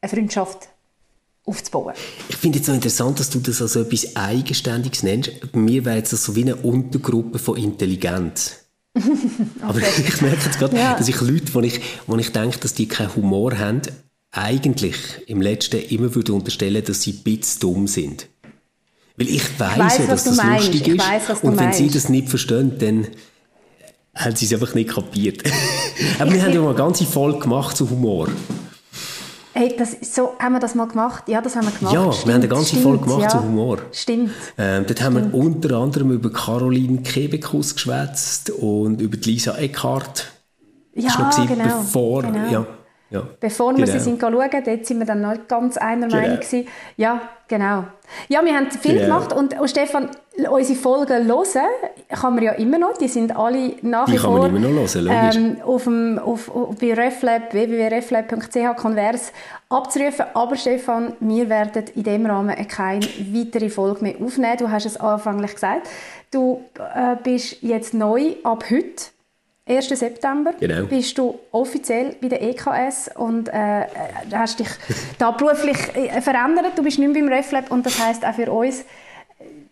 [0.00, 0.68] eine Freundschaft
[1.44, 1.94] aufzubauen.
[2.28, 5.52] Ich finde es so interessant, dass du das als etwas Eigenständiges nennst.
[5.52, 8.64] Bei mir wäre jetzt das so wie eine Untergruppe von Intelligenz.
[8.94, 9.04] okay.
[9.62, 10.94] Aber ich merke jetzt gerade, ja.
[10.94, 13.80] dass ich Leute, wo ich, wo ich denke, dass die keinen Humor haben,
[14.38, 14.96] eigentlich
[15.26, 18.28] im Letzten immer würde unterstellen, dass sie bisschen dumm sind.
[19.16, 20.68] Weil ich weiß ja, dass das meinst.
[20.68, 20.98] lustig ist.
[20.98, 21.78] Weiss, und wenn meinst.
[21.78, 23.08] sie das nicht verstehen, dann
[24.14, 25.42] haben sie es einfach nicht kapiert.
[26.18, 28.28] Aber ich wir haben ja mal eine ganze Folge gemacht zu Humor.
[29.54, 31.24] Hey, das, so haben wir das mal gemacht?
[31.28, 31.92] Ja, das haben wir gemacht.
[31.92, 33.28] Ja, stimmt, wir haben eine ganze stimmt, Folge gemacht ja.
[33.28, 33.78] zu Humor.
[33.90, 34.30] Stimmt.
[34.56, 40.26] Ähm, dort haben wir unter anderem über Caroline Kebekus geschwätzt und über Lisa Eckhart.
[40.94, 41.78] Ja, das war noch genau.
[41.80, 42.50] Bevor, genau.
[42.52, 42.66] Ja,
[43.10, 43.86] ja, Bevor genau.
[43.86, 46.20] wir sie sind schauen, dort sind wir dann noch ganz einer genau.
[46.20, 46.68] Meinung gewesen.
[46.98, 47.84] Ja, genau.
[48.28, 49.06] Ja, wir haben viel genau.
[49.06, 50.10] gemacht und, und Stefan,
[50.50, 51.66] unsere Folgen hören
[52.08, 54.94] kann man ja immer noch, die sind alle nach wie vor kann man immer noch
[54.94, 55.08] hören,
[55.56, 59.32] ähm, auf dem, auf, auf, bei Reflab, www.reflab.ch Convers
[59.70, 60.26] abzurufen.
[60.34, 64.56] Aber Stefan, wir werden in dem Rahmen keine weitere Folge mehr aufnehmen.
[64.58, 65.88] Du hast es anfänglich gesagt.
[66.30, 69.17] Du äh, bist jetzt neu ab heute
[69.68, 69.88] 1.
[69.88, 70.86] September genau.
[70.86, 73.84] bist du offiziell bei der EKS und äh,
[74.32, 74.68] hast dich
[75.18, 76.72] da beruflich äh, verändert.
[76.76, 78.84] Du bist nicht mehr beim RefLab und das heißt auch für uns,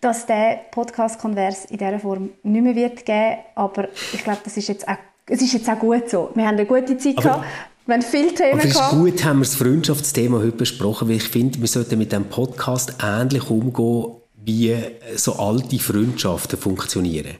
[0.00, 3.38] dass der Podcast Konvers in dieser Form nicht mehr wird geben.
[3.54, 6.30] Aber ich glaube, das ist jetzt auch, es ist jetzt auch gut so.
[6.34, 7.44] Wir haben eine gute Zeit aber, gehabt.
[7.86, 11.16] Wir haben viele Themen aber es ist gut, haben wir das Freundschaftsthema heute besprochen, weil
[11.16, 14.76] ich finde, wir sollten mit diesem Podcast ähnlich umgehen, wie
[15.16, 17.36] so alte Freundschaften funktionieren.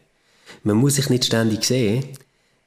[0.62, 2.04] Man muss sich nicht ständig sehen,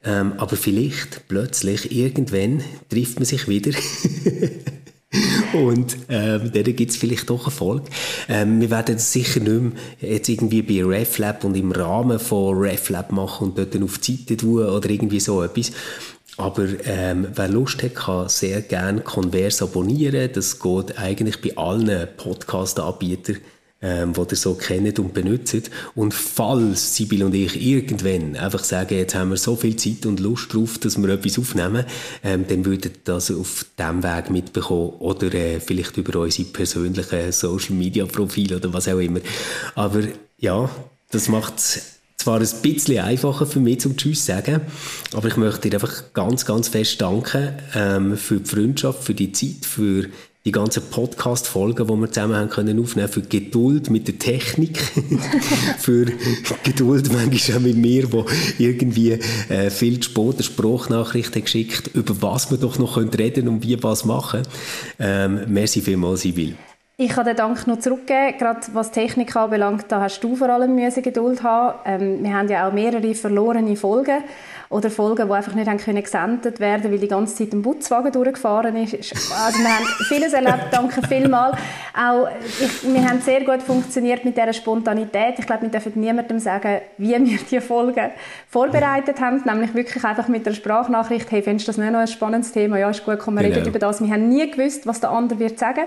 [0.04, 3.72] ähm, aber vielleicht plötzlich irgendwann trifft man sich wieder.
[5.54, 7.84] Und ähm, dann gibt es vielleicht doch Erfolg.
[8.28, 9.72] Ähm, wir werden das sicher nicht mehr
[10.12, 14.18] jetzt irgendwie bei RefLab und im Rahmen von RefLab machen und dort dann auf die
[14.18, 15.72] Seite tun oder irgendwie so etwas.
[16.38, 20.30] Aber ähm, wer Lust hat, kann sehr gerne Converse abonnieren.
[20.32, 23.38] Das geht eigentlich bei allen Podcast-Anbietern
[23.82, 25.70] ähm, die ihr so kennt und benutzt.
[25.96, 30.20] Und falls Sibyl und ich irgendwann einfach sagen, jetzt haben wir so viel Zeit und
[30.20, 31.86] Lust drauf, dass wir etwas aufnehmen,
[32.24, 37.32] ähm, dann würdet ihr das auf diesem Weg mitbekommen oder äh, vielleicht über unsere persönlichen
[37.32, 39.22] Social-Media-Profile oder was auch immer.
[39.76, 40.02] Aber
[40.38, 40.70] ja,
[41.12, 41.60] das macht
[42.20, 44.62] zwar ein bisschen einfacher für mich zum Tschüss sagen,
[45.14, 49.32] aber ich möchte dir einfach ganz, ganz fest danken ähm, für die Freundschaft, für die
[49.32, 50.10] Zeit, für
[50.46, 54.78] die ganzen Podcast-Folgen, die wir zusammen haben können aufnehmen, für Geduld mit der Technik,
[55.78, 56.06] für
[56.64, 58.26] Geduld manchmal auch mit mir, wo
[58.58, 59.20] irgendwie
[59.50, 63.64] äh, viel zu spät eine Sprachnachricht geschickt, über was wir doch noch können reden und
[63.64, 64.44] wie was machen.
[64.98, 66.56] Ähm, merci vielmals, Sibyl.
[66.96, 70.76] Ich kann den Dank noch zurückgeben, gerade was Technik anbelangt, da hast du vor allem
[70.76, 71.80] Geduld haben.
[71.86, 74.22] Ähm, wir haben ja auch mehrere verlorene Folgen
[74.70, 78.12] oder Folgen, die einfach nicht haben können gesendet werden, weil die ganze Zeit ein Putzwagen
[78.12, 78.94] durchgefahren ist.
[78.94, 81.58] Also wir haben vieles erlebt, danke vielmals.
[81.98, 82.28] Auch,
[82.60, 85.40] ich, wir haben sehr gut funktioniert mit dieser Spontanität.
[85.40, 88.12] Ich glaube, wir dürfen niemandem sagen, wie wir diese Folgen
[88.48, 92.08] vorbereitet haben, nämlich wirklich einfach mit der Sprachnachricht, hey, findest du das nicht noch ein
[92.08, 92.78] spannendes Thema?
[92.78, 93.56] Ja, ist gut, komm, wir genau.
[93.56, 94.02] reden über das.
[94.02, 95.86] Wir haben nie gewusst, was der andere wird sagen.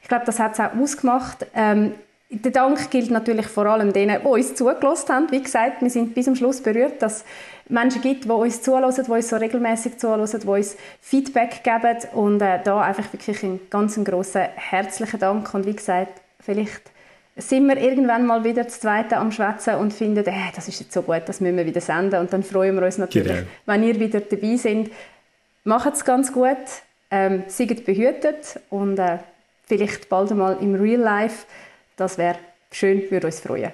[0.00, 1.46] Ich glaube, das hat es auch ausgemacht.
[1.54, 1.92] Ähm,
[2.32, 5.30] der Dank gilt natürlich vor allem denen, die uns zugelassen haben.
[5.30, 7.24] Wie gesagt, wir sind bis zum Schluss berührt, dass
[7.68, 12.40] Menschen gibt, die uns zuhören, die uns so regelmäßig zuhören, die uns Feedback geben und
[12.40, 16.90] äh, da einfach wirklich einen ganz grossen herzlichen Dank und wie gesagt, vielleicht
[17.36, 20.92] sind wir irgendwann mal wieder das Zweite am Schwätzen und finden, äh, das ist jetzt
[20.92, 23.46] so gut, das müssen wir wieder senden und dann freuen wir uns natürlich, genau.
[23.66, 24.90] wenn ihr wieder dabei seid.
[25.64, 26.56] Macht es ganz gut,
[27.10, 29.18] ähm, seid behütet und äh,
[29.66, 31.46] vielleicht bald einmal im Real Life.
[31.96, 32.38] Das wäre
[32.70, 33.72] schön, würde uns freuen.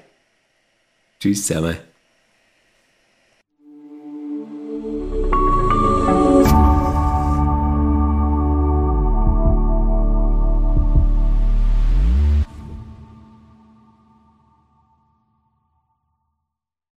[1.20, 1.78] Tschüss zusammen.